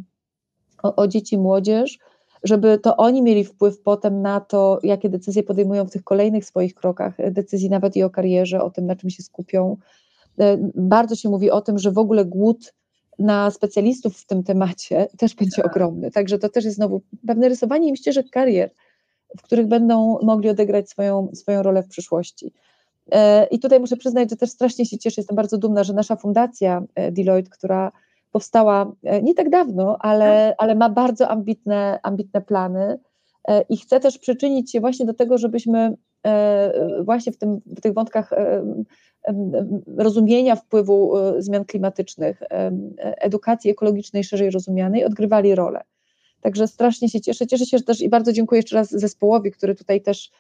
o, 0.84 0.96
o 0.96 1.08
dzieci, 1.08 1.38
młodzież, 1.38 2.00
żeby 2.44 2.80
to 2.80 2.98
oni 2.98 3.22
mieli 3.22 3.44
wpływ 3.44 3.82
potem 3.82 4.22
na 4.22 4.40
to, 4.40 4.80
jakie 4.84 5.10
decyzje 5.10 5.44
podejmują 5.44 5.86
w 5.86 5.92
tych 5.92 6.04
kolejnych 6.04 6.46
swoich 6.46 6.74
krokach, 6.74 7.32
decyzji 7.32 7.70
nawet 7.70 7.96
i 7.96 8.04
o 8.04 8.10
karierze, 8.10 8.62
o 8.62 8.70
tym, 8.70 8.86
na 8.86 8.96
czym 8.96 9.10
się 9.10 9.24
skupią. 9.24 9.78
E, 10.40 10.58
bardzo 10.76 11.16
się 11.16 11.30
mówi 11.30 11.52
o 11.52 11.62
tym, 11.62 11.80
że 11.80 11.92
w 11.92 11.98
ogóle 11.98 12.26
głód 12.26 12.74
na 13.20 13.52
specjalistów 13.52 14.18
w 14.18 14.26
tym 14.26 14.44
temacie 14.44 15.08
też 15.20 15.36
będzie 15.36 15.62
tak. 15.62 15.72
ogromny. 15.72 16.12
Także 16.12 16.40
to 16.40 16.50
też 16.50 16.66
jest 16.66 16.78
znowu 16.78 17.02
pewne 17.28 17.50
rysowanie 17.50 17.88
im 17.88 17.96
ścieżek 17.96 18.30
karier, 18.30 18.72
w 19.38 19.42
których 19.42 19.68
będą 19.68 20.20
mogli 20.22 20.50
odegrać 20.50 20.90
swoją, 20.90 21.30
swoją 21.34 21.64
rolę 21.64 21.84
w 21.84 21.88
przyszłości. 21.88 22.54
E, 23.12 23.46
I 23.46 23.60
tutaj 23.60 23.80
muszę 23.80 23.98
przyznać, 23.98 24.30
że 24.30 24.36
też 24.36 24.50
strasznie 24.50 24.86
się 24.86 24.98
cieszę, 24.98 25.22
jestem 25.22 25.36
bardzo 25.36 25.58
dumna, 25.58 25.84
że 25.84 25.94
nasza 25.94 26.16
fundacja 26.16 26.84
e, 26.96 27.12
Deloitte, 27.12 27.50
która 27.50 27.92
powstała 28.32 28.92
e, 29.04 29.22
nie 29.22 29.34
tak 29.34 29.50
dawno, 29.50 29.98
ale, 30.00 30.48
tak. 30.50 30.56
ale 30.58 30.76
ma 30.76 30.90
bardzo 30.90 31.28
ambitne, 31.28 32.00
ambitne 32.04 32.42
plany 32.42 33.00
i 33.70 33.78
chce 33.78 34.00
też 34.00 34.18
przyczynić 34.18 34.72
się 34.72 34.80
właśnie 34.80 35.06
do 35.06 35.14
tego, 35.14 35.38
żebyśmy 35.38 35.98
właśnie 37.06 37.32
w, 37.32 37.38
tym, 37.38 37.62
w 37.66 37.82
tych 37.82 37.94
wątkach 37.94 38.32
rozumienia 39.98 40.56
wpływu 40.56 41.14
zmian 41.38 41.66
klimatycznych, 41.66 42.44
edukacji 43.00 43.72
ekologicznej 43.72 44.24
szerzej 44.24 44.52
rozumianej 44.52 45.06
odgrywali 45.06 45.56
rolę. 45.56 45.84
Także 46.42 46.68
strasznie 46.68 47.10
się 47.10 47.22
cieszę. 47.22 47.48
Cieszę 47.48 47.66
się 47.66 47.80
też 47.80 48.02
i 48.02 48.10
bardzo 48.10 48.34
dziękuję 48.34 48.60
jeszcze 48.60 48.76
raz 48.76 48.90
zespołowi, 48.90 49.52
który 49.52 49.76
tutaj 49.76 50.02
też 50.02 50.32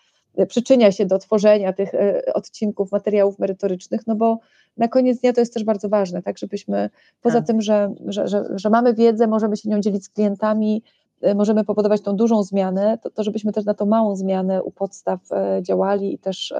przyczynia 0.48 0.91
się 0.91 1.06
do 1.06 1.19
tworzenia 1.19 1.74
tych 1.74 1.93
e, 1.93 2.34
odcinków, 2.34 2.91
materiałów 2.91 3.39
merytorycznych, 3.39 4.08
no 4.08 4.15
bo 4.15 4.39
na 4.78 4.88
koniec 4.88 5.19
dnia 5.19 5.34
to 5.34 5.41
jest 5.41 5.54
też 5.54 5.63
bardzo 5.63 5.89
ważne, 5.89 6.22
tak, 6.22 6.38
żebyśmy 6.38 6.89
poza 7.22 7.38
tak. 7.38 7.48
tym, 7.48 7.62
że, 7.62 7.93
że, 8.08 8.28
że, 8.28 8.43
że, 8.56 8.69
mamy 8.69 8.93
wiedzę, 8.93 9.28
możemy 9.28 9.58
się 9.58 9.69
nią 9.69 9.80
dzielić 9.80 10.06
z 10.06 10.10
klientami, 10.10 10.84
e, 11.22 11.36
możemy 11.36 11.63
powodować 11.63 12.02
tą 12.02 12.15
dużą 12.15 12.43
zmianę, 12.43 12.98
to, 13.04 13.10
to 13.10 13.24
żebyśmy 13.24 13.52
też 13.52 13.65
na 13.65 13.74
tą 13.74 13.86
małą 13.86 14.15
zmianę 14.15 14.63
u 14.63 14.72
podstaw 14.72 15.19
e, 15.32 15.60
działali 15.63 16.13
i 16.13 16.17
też 16.17 16.54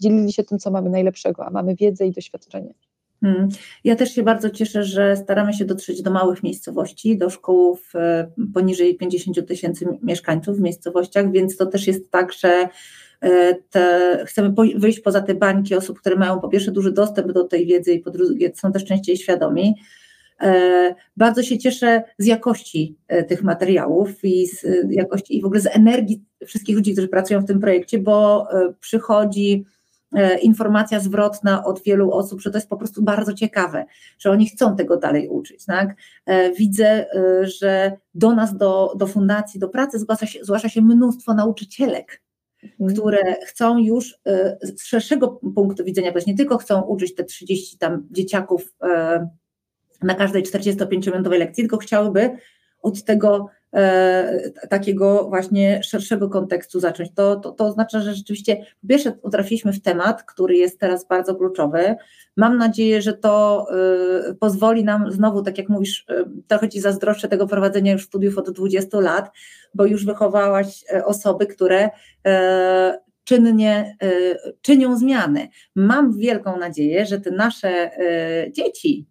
dzielili 0.00 0.32
się 0.32 0.44
tym, 0.44 0.58
co 0.58 0.70
mamy 0.70 0.90
najlepszego, 0.90 1.46
a 1.46 1.50
mamy 1.50 1.74
wiedzę 1.74 2.06
i 2.06 2.12
doświadczenie. 2.12 2.74
Hmm. 3.20 3.48
Ja 3.84 3.96
też 3.96 4.14
się 4.14 4.22
bardzo 4.22 4.50
cieszę, 4.50 4.84
że 4.84 5.16
staramy 5.16 5.52
się 5.52 5.64
dotrzeć 5.64 6.02
do 6.02 6.10
małych 6.10 6.42
miejscowości, 6.42 7.18
do 7.18 7.30
szkół 7.30 7.78
poniżej 8.54 8.96
50 8.96 9.48
tysięcy 9.48 9.86
mieszkańców 10.02 10.56
w 10.56 10.60
miejscowościach, 10.60 11.32
więc 11.32 11.56
to 11.56 11.66
też 11.66 11.86
jest 11.86 12.10
tak, 12.10 12.32
że 12.32 12.68
E, 13.13 13.13
te, 13.70 14.18
chcemy 14.26 14.54
wyjść 14.76 15.00
poza 15.00 15.20
te 15.20 15.34
bańki 15.34 15.74
osób, 15.74 16.00
które 16.00 16.16
mają 16.16 16.40
po 16.40 16.48
pierwsze 16.48 16.70
duży 16.70 16.92
dostęp 16.92 17.32
do 17.32 17.44
tej 17.44 17.66
wiedzy 17.66 17.92
i 17.92 18.00
po 18.00 18.10
drugie 18.10 18.52
są 18.54 18.72
też 18.72 18.84
częściej 18.84 19.16
świadomi. 19.16 19.74
E, 20.40 20.94
bardzo 21.16 21.42
się 21.42 21.58
cieszę 21.58 22.02
z 22.18 22.26
jakości 22.26 22.98
e, 23.08 23.24
tych 23.24 23.42
materiałów 23.42 24.24
i 24.24 24.46
z 24.46 24.66
jakości 24.90 25.38
i 25.38 25.42
w 25.42 25.44
ogóle 25.44 25.60
z 25.60 25.66
energii 25.66 26.24
wszystkich 26.46 26.76
ludzi, 26.76 26.92
którzy 26.92 27.08
pracują 27.08 27.40
w 27.40 27.46
tym 27.46 27.60
projekcie, 27.60 27.98
bo 27.98 28.48
przychodzi 28.80 29.64
informacja 30.42 31.00
zwrotna 31.00 31.64
od 31.64 31.82
wielu 31.82 32.12
osób, 32.12 32.40
że 32.40 32.50
to 32.50 32.58
jest 32.58 32.68
po 32.68 32.76
prostu 32.76 33.02
bardzo 33.02 33.34
ciekawe, 33.34 33.84
że 34.18 34.30
oni 34.30 34.48
chcą 34.48 34.76
tego 34.76 34.96
dalej 34.96 35.28
uczyć. 35.28 35.64
Tak? 35.64 35.94
Widzę, 36.58 37.06
że 37.42 37.92
do 38.14 38.34
nas, 38.34 38.56
do, 38.56 38.94
do 38.96 39.06
fundacji, 39.06 39.60
do 39.60 39.68
pracy 39.68 39.98
zgłasza 39.98 40.26
się, 40.26 40.44
zgłasza 40.44 40.68
się 40.68 40.82
mnóstwo 40.82 41.34
nauczycielek, 41.34 42.22
Mhm. 42.64 42.96
które 42.96 43.36
chcą 43.46 43.78
już 43.78 44.12
y, 44.12 44.16
z 44.62 44.86
szerszego 44.86 45.28
punktu 45.28 45.84
widzenia, 45.84 46.12
bo 46.12 46.18
nie 46.26 46.36
tylko 46.36 46.58
chcą 46.58 46.82
uczyć 46.82 47.14
te 47.14 47.24
30 47.24 47.78
tam 47.78 48.08
dzieciaków 48.10 48.62
y, 48.62 48.86
na 50.02 50.14
każdej 50.14 50.42
45-minutowej 50.42 51.38
lekcji, 51.38 51.62
tylko 51.62 51.76
chciałyby 51.76 52.30
od 52.82 53.04
tego 53.04 53.46
e, 53.46 53.63
takiego 54.68 55.28
właśnie 55.28 55.82
szerszego 55.82 56.28
kontekstu 56.28 56.80
zacząć. 56.80 57.10
To, 57.14 57.36
to, 57.36 57.52
to 57.52 57.66
oznacza, 57.66 58.00
że 58.00 58.14
rzeczywiście 58.14 58.56
po 58.56 58.88
pierwsze 58.88 59.12
utrafiliśmy 59.22 59.72
w 59.72 59.82
temat, 59.82 60.22
który 60.22 60.56
jest 60.56 60.80
teraz 60.80 61.08
bardzo 61.08 61.34
kluczowy. 61.34 61.96
Mam 62.36 62.58
nadzieję, 62.58 63.02
że 63.02 63.12
to 63.12 63.66
e, 64.30 64.34
pozwoli 64.34 64.84
nam 64.84 65.12
znowu, 65.12 65.42
tak 65.42 65.58
jak 65.58 65.68
mówisz, 65.68 66.06
e, 66.08 66.24
trochę 66.48 66.68
Ci 66.68 66.80
zazdroszczę 66.80 67.28
tego 67.28 67.46
prowadzenia 67.46 67.92
już 67.92 68.04
studiów 68.04 68.38
od 68.38 68.50
20 68.50 69.00
lat, 69.00 69.30
bo 69.74 69.86
już 69.86 70.06
wychowałaś 70.06 70.84
osoby, 71.04 71.46
które 71.46 71.90
czynnie 73.24 73.96
czynią 74.62 74.96
zmiany. 74.96 75.48
Mam 75.74 76.18
wielką 76.18 76.58
nadzieję, 76.58 77.06
że 77.06 77.20
te 77.20 77.30
nasze 77.30 77.90
dzieci, 78.50 79.06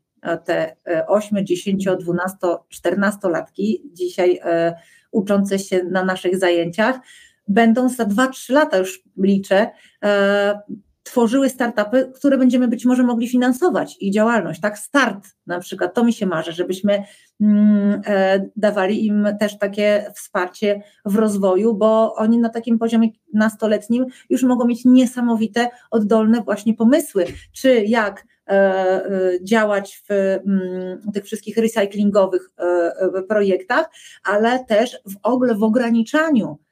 te 0.46 0.76
8, 1.08 1.46
10, 1.46 1.88
12, 2.00 2.38
14 2.70 3.30
latki 3.30 3.82
dzisiaj 3.94 4.40
e, 4.44 4.76
uczące 5.12 5.60
się 5.60 5.84
na 5.84 6.04
naszych 6.04 6.38
zajęciach 6.38 7.00
będą 7.48 7.90
za 7.90 8.04
2-3 8.04 8.54
lata 8.54 8.78
już 8.78 9.04
liczę 9.18 9.72
e, 10.04 10.62
tworzyły 11.04 11.50
startupy, 11.50 12.12
które 12.16 12.38
będziemy 12.38 12.68
być 12.68 12.86
może 12.86 13.04
mogli 13.04 13.28
finansować 13.28 13.98
i 14.00 14.12
działalność, 14.12 14.62
tak? 14.62 14.80
Start 14.80 15.28
na 15.48 15.60
przykład, 15.60 15.94
to 15.94 16.04
mi 16.04 16.14
się 16.14 16.26
marzy, 16.26 16.52
żebyśmy 16.52 17.04
mm, 17.42 18.02
e, 18.06 18.50
dawali 18.56 19.06
im 19.06 19.28
też 19.40 19.58
takie 19.58 20.12
wsparcie 20.16 20.82
w 21.06 21.16
rozwoju, 21.16 21.74
bo 21.74 22.16
oni 22.16 22.38
na 22.38 22.50
takim 22.50 22.80
poziomie 22.80 23.10
nastoletnim 23.34 24.06
już 24.30 24.44
mogą 24.44 24.66
mieć 24.66 24.86
niesamowite, 24.86 25.70
oddolne 25.92 26.42
właśnie 26.42 26.74
pomysły, 26.74 27.26
czy 27.54 27.84
jak 27.86 28.26
e, 28.48 28.52
e, 28.52 29.32
działać 29.44 30.04
w 30.10 30.14
mm, 30.14 31.12
tych 31.14 31.26
wszystkich 31.26 31.58
recyklingowych 31.58 32.50
projektach, 33.28 33.90
ale 34.24 34.66
też 34.66 35.00
w 35.06 35.16
ogóle 35.24 35.56
w 35.56 35.64
ograniczaniu 35.64 36.24
E, 36.34 36.58
e, 36.58 36.63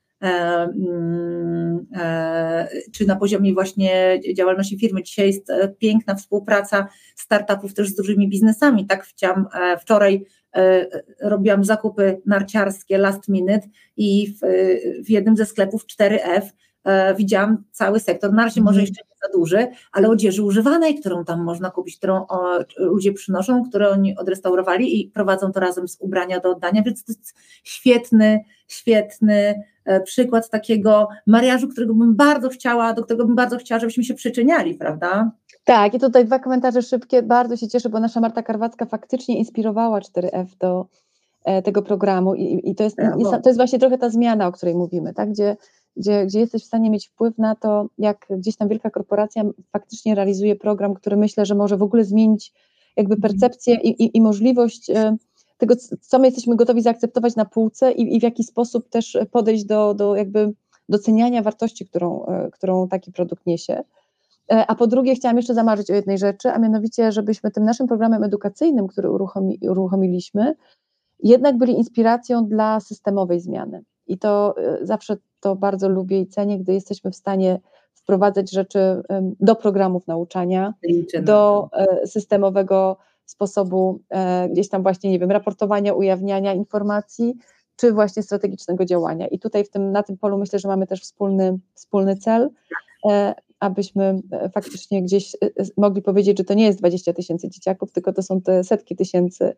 czy 2.94 3.06
na 3.08 3.16
poziomie 3.16 3.54
właśnie 3.54 4.20
działalności 4.36 4.80
firmy. 4.80 5.04
Dzisiaj 5.04 5.28
jest 5.28 5.50
e, 5.50 5.68
piękna 5.68 6.16
współpraca 6.16 6.88
startupów 7.16 7.74
też 7.74 7.90
z 7.90 7.96
dużymi 7.96 8.30
biznesami. 8.30 8.88
Tak 8.88 9.04
chciałam 9.04 9.46
wczoraj 9.82 10.26
robiłam 11.22 11.64
zakupy 11.64 12.22
narciarskie 12.26 12.98
last 12.98 13.30
minute 13.30 13.68
i 13.98 14.28
w, 14.28 14.40
w 15.06 15.10
jednym 15.10 15.38
ze 15.38 15.46
sklepów 15.46 15.86
4F 15.86 16.42
widziałam 17.18 17.64
cały 17.72 18.00
sektor, 18.00 18.34
na 18.34 18.44
razie 18.44 18.62
może 18.62 18.80
mhm. 18.80 18.82
jeszcze 18.82 19.04
nie 19.04 19.28
za 19.28 19.38
duży, 19.38 19.68
ale 19.92 20.10
odzieży 20.10 20.44
używanej, 20.44 21.00
którą 21.00 21.26
tam 21.26 21.44
można 21.44 21.72
kupić, 21.72 21.98
którą 21.98 22.26
ludzie 22.78 23.14
przynoszą, 23.14 23.64
które 23.70 23.90
oni 23.90 24.18
odrestaurowali 24.18 25.02
i 25.02 25.10
prowadzą 25.10 25.52
to 25.52 25.60
razem 25.60 25.88
z 25.88 25.98
ubrania 26.00 26.40
do 26.40 26.50
oddania, 26.50 26.84
więc 26.84 27.04
to 27.04 27.12
jest 27.12 27.36
świetny, 27.64 28.40
świetny 28.68 29.56
E, 29.56 29.71
przykład 30.04 30.50
takiego 30.50 31.08
mariażu, 31.28 31.68
którego 31.68 31.94
bym 31.94 32.16
bardzo 32.16 32.50
chciała, 32.50 32.94
do 32.94 33.04
którego 33.04 33.26
bym 33.26 33.36
bardzo 33.36 33.58
chciała, 33.58 33.80
żebyśmy 33.80 34.04
się 34.04 34.14
przyczyniali, 34.14 34.76
prawda? 34.76 35.32
Tak, 35.64 35.94
i 35.94 36.00
tutaj 36.00 36.26
dwa 36.26 36.40
komentarze 36.40 36.82
szybkie. 36.82 37.24
Bardzo 37.24 37.58
się 37.58 37.68
cieszę, 37.68 37.90
bo 37.90 38.00
nasza 38.00 38.20
Marta 38.20 38.44
Karwacka 38.44 38.86
faktycznie 38.86 39.38
inspirowała 39.38 40.00
4F 40.00 40.46
do 40.60 40.86
e, 41.46 41.62
tego 41.62 41.82
programu 41.82 42.36
i, 42.36 42.70
i 42.70 42.76
to, 42.76 42.84
jest, 42.84 42.98
to 43.44 43.50
jest 43.50 43.58
właśnie 43.58 43.80
trochę 43.80 43.98
ta 43.98 44.10
zmiana, 44.10 44.48
o 44.48 44.52
której 44.52 44.76
mówimy, 44.76 45.14
tak? 45.14 45.30
gdzie, 45.30 45.58
gdzie, 45.98 46.26
gdzie 46.26 46.40
jesteś 46.40 46.64
w 46.64 46.68
stanie 46.68 46.90
mieć 46.90 47.08
wpływ 47.08 47.38
na 47.38 47.56
to, 47.56 47.88
jak 47.98 48.26
gdzieś 48.30 48.58
tam 48.58 48.68
wielka 48.68 48.90
korporacja 48.90 49.44
faktycznie 49.72 50.16
realizuje 50.16 50.56
program, 50.56 50.94
który 50.94 51.18
myślę, 51.18 51.46
że 51.46 51.56
może 51.56 51.78
w 51.78 51.84
ogóle 51.84 52.04
zmienić 52.04 52.54
jakby 52.98 53.16
mhm. 53.16 53.32
percepcję 53.32 53.76
i, 53.76 54.04
i, 54.04 54.18
i 54.18 54.22
możliwość 54.22 54.90
e, 54.90 55.18
tego, 55.62 55.76
co 56.02 56.20
my 56.20 56.28
jesteśmy 56.28 56.56
gotowi 56.56 56.82
zaakceptować 56.82 57.36
na 57.36 57.46
półce 57.46 57.92
i, 57.92 58.16
i 58.16 58.20
w 58.20 58.24
jaki 58.24 58.44
sposób 58.44 58.90
też 58.90 59.18
podejść 59.32 59.66
do, 59.66 59.94
do 59.94 60.16
jakby 60.16 60.54
doceniania 60.90 61.42
wartości, 61.42 61.88
którą, 61.88 62.26
e, 62.26 62.52
którą 62.52 62.88
taki 62.88 63.12
produkt 63.12 63.46
niesie. 63.46 63.84
E, 64.52 64.66
a 64.68 64.76
po 64.76 64.88
drugie, 64.88 65.16
chciałam 65.16 65.38
jeszcze 65.38 65.54
zamarzyć 65.54 65.92
o 65.92 65.94
jednej 65.94 66.18
rzeczy, 66.18 66.50
a 66.50 66.60
mianowicie, 66.60 67.12
żebyśmy 67.12 67.52
tym 67.52 67.64
naszym 67.64 67.88
programem 67.88 68.24
edukacyjnym, 68.24 68.88
który 68.88 69.12
uruchomi, 69.12 69.60
uruchomiliśmy, 69.62 70.56
jednak 71.24 71.58
byli 71.58 71.74
inspiracją 71.74 72.48
dla 72.48 72.80
systemowej 72.80 73.40
zmiany. 73.40 73.84
I 74.08 74.18
to 74.18 74.56
e, 74.58 74.86
zawsze 74.86 75.18
to 75.40 75.56
bardzo 75.56 75.90
lubię 75.90 76.20
i 76.20 76.28
cenię, 76.28 76.60
gdy 76.60 76.74
jesteśmy 76.74 77.12
w 77.12 77.16
stanie 77.16 77.60
wprowadzać 77.94 78.52
rzeczy 78.52 78.80
do 79.40 79.56
programów 79.56 80.08
nauczania, 80.08 80.74
do 81.22 81.70
systemowego 82.06 82.98
sposobu 83.26 84.02
e, 84.10 84.50
gdzieś 84.50 84.70
tam 84.70 84.84
właśnie, 84.84 85.12
nie 85.12 85.20
wiem, 85.20 85.32
raportowania, 85.32 85.94
ujawniania 85.94 86.54
informacji, 86.54 87.36
czy 87.76 87.92
właśnie 87.92 88.24
strategicznego 88.24 88.86
działania. 88.86 89.28
I 89.28 89.40
tutaj 89.40 89.64
w 89.64 89.70
tym, 89.70 89.92
na 89.92 90.04
tym 90.04 90.18
polu 90.18 90.38
myślę, 90.38 90.60
że 90.60 90.68
mamy 90.68 90.88
też 90.88 91.02
wspólny, 91.02 91.60
wspólny 91.74 92.16
cel, 92.16 92.50
e, 93.10 93.34
abyśmy 93.60 94.22
e, 94.32 94.50
faktycznie 94.50 95.04
gdzieś 95.04 95.36
mogli 95.78 96.02
powiedzieć, 96.02 96.38
że 96.38 96.44
to 96.44 96.54
nie 96.54 96.66
jest 96.66 96.80
20 96.80 97.14
tysięcy 97.14 97.50
dzieciaków, 97.50 97.92
tylko 97.92 98.14
to 98.14 98.24
są 98.24 98.42
te 98.42 98.64
setki 98.64 98.96
tysięcy, 98.96 99.54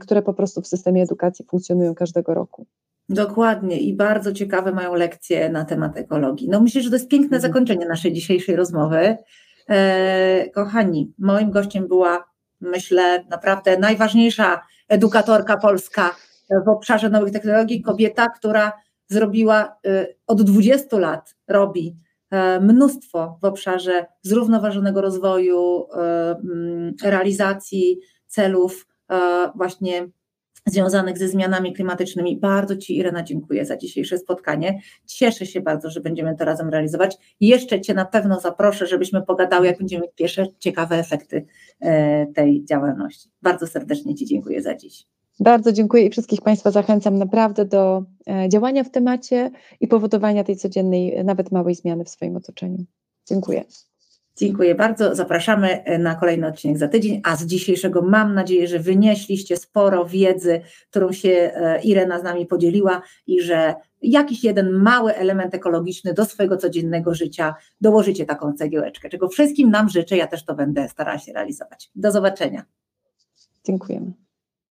które 0.00 0.22
po 0.22 0.34
prostu 0.34 0.60
w 0.60 0.66
systemie 0.66 1.02
edukacji 1.02 1.44
funkcjonują 1.44 1.94
każdego 1.94 2.34
roku. 2.34 2.66
Dokładnie 3.08 3.80
i 3.80 3.94
bardzo 3.94 4.32
ciekawe 4.32 4.72
mają 4.72 4.94
lekcje 4.94 5.48
na 5.48 5.64
temat 5.64 5.96
ekologii. 5.96 6.48
No 6.48 6.60
myślę, 6.60 6.82
że 6.82 6.90
to 6.90 6.96
jest 6.96 7.08
piękne 7.08 7.36
mhm. 7.36 7.42
zakończenie 7.42 7.86
naszej 7.86 8.12
dzisiejszej 8.12 8.56
rozmowy. 8.56 9.16
Kochani, 10.54 11.12
moim 11.18 11.50
gościem 11.50 11.88
była 11.88 12.24
myślę, 12.60 13.24
naprawdę 13.30 13.78
najważniejsza 13.78 14.60
edukatorka 14.88 15.56
polska 15.56 16.16
w 16.66 16.68
obszarze 16.68 17.10
nowych 17.10 17.32
technologii, 17.32 17.82
kobieta, 17.82 18.28
która 18.28 18.72
zrobiła 19.08 19.76
y, 19.86 20.16
od 20.26 20.42
20 20.42 20.98
lat, 20.98 21.34
robi 21.48 21.96
y, 22.32 22.36
mnóstwo 22.60 23.38
w 23.42 23.44
obszarze 23.44 24.06
zrównoważonego 24.22 25.00
rozwoju, 25.00 25.86
mm, 25.94 26.94
realizacji 27.02 28.00
celów 28.26 28.86
właśnie 29.54 30.08
związanych 30.66 31.18
ze 31.18 31.28
zmianami 31.28 31.72
klimatycznymi. 31.72 32.36
Bardzo 32.36 32.76
Ci, 32.76 32.96
Irena, 32.96 33.22
dziękuję 33.22 33.66
za 33.66 33.76
dzisiejsze 33.76 34.18
spotkanie. 34.18 34.80
Cieszę 35.06 35.46
się 35.46 35.60
bardzo, 35.60 35.90
że 35.90 36.00
będziemy 36.00 36.36
to 36.36 36.44
razem 36.44 36.68
realizować. 36.68 37.16
Jeszcze 37.40 37.80
Cię 37.80 37.94
na 37.94 38.04
pewno 38.04 38.40
zaproszę, 38.40 38.86
żebyśmy 38.86 39.22
pogadały, 39.22 39.66
jak 39.66 39.78
będziemy 39.78 40.02
mieć 40.02 40.14
pierwsze 40.14 40.46
ciekawe 40.58 40.98
efekty 40.98 41.46
e, 41.80 42.26
tej 42.26 42.64
działalności. 42.64 43.28
Bardzo 43.42 43.66
serdecznie 43.66 44.14
Ci 44.14 44.26
dziękuję 44.26 44.62
za 44.62 44.74
dziś. 44.74 45.06
Bardzo 45.40 45.72
dziękuję 45.72 46.04
i 46.04 46.10
wszystkich 46.10 46.40
Państwa 46.42 46.70
zachęcam 46.70 47.18
naprawdę 47.18 47.64
do 47.64 48.04
e, 48.26 48.48
działania 48.48 48.84
w 48.84 48.90
temacie 48.90 49.50
i 49.80 49.88
powodowania 49.88 50.44
tej 50.44 50.56
codziennej, 50.56 51.24
nawet 51.24 51.52
małej 51.52 51.74
zmiany 51.74 52.04
w 52.04 52.08
swoim 52.08 52.36
otoczeniu. 52.36 52.84
Dziękuję. 53.28 53.64
Dziękuję 54.36 54.74
bardzo. 54.74 55.14
Zapraszamy 55.14 55.84
e, 55.84 55.98
na 55.98 56.14
kolejny 56.14 56.46
odcinek 56.46 56.78
za 56.78 56.88
tydzień, 56.88 57.20
a 57.24 57.36
z 57.36 57.46
dzisiejszego 57.46 58.02
mam 58.02 58.34
nadzieję, 58.34 58.68
że 58.68 58.78
wynieśliście 58.78 59.56
sporo 59.56 60.04
wiedzy, 60.04 60.60
którą 60.90 61.12
się 61.12 61.30
e, 61.30 61.82
Irena 61.82 62.20
z 62.20 62.22
nami 62.22 62.46
podzieliła 62.46 63.02
i 63.26 63.40
że 63.42 63.74
jakiś 64.02 64.44
jeden 64.44 64.70
mały 64.70 65.14
element 65.14 65.54
ekologiczny 65.54 66.14
do 66.14 66.24
swojego 66.24 66.56
codziennego 66.56 67.14
życia 67.14 67.54
dołożycie 67.80 68.26
taką 68.26 68.52
cegiełeczkę, 68.52 69.08
czego 69.08 69.28
wszystkim 69.28 69.70
nam 69.70 69.88
życzę, 69.88 70.16
ja 70.16 70.26
też 70.26 70.44
to 70.44 70.54
będę 70.54 70.88
starała 70.88 71.18
się 71.18 71.32
realizować. 71.32 71.90
Do 71.94 72.12
zobaczenia. 72.12 72.64
Dziękujemy. 73.64 74.25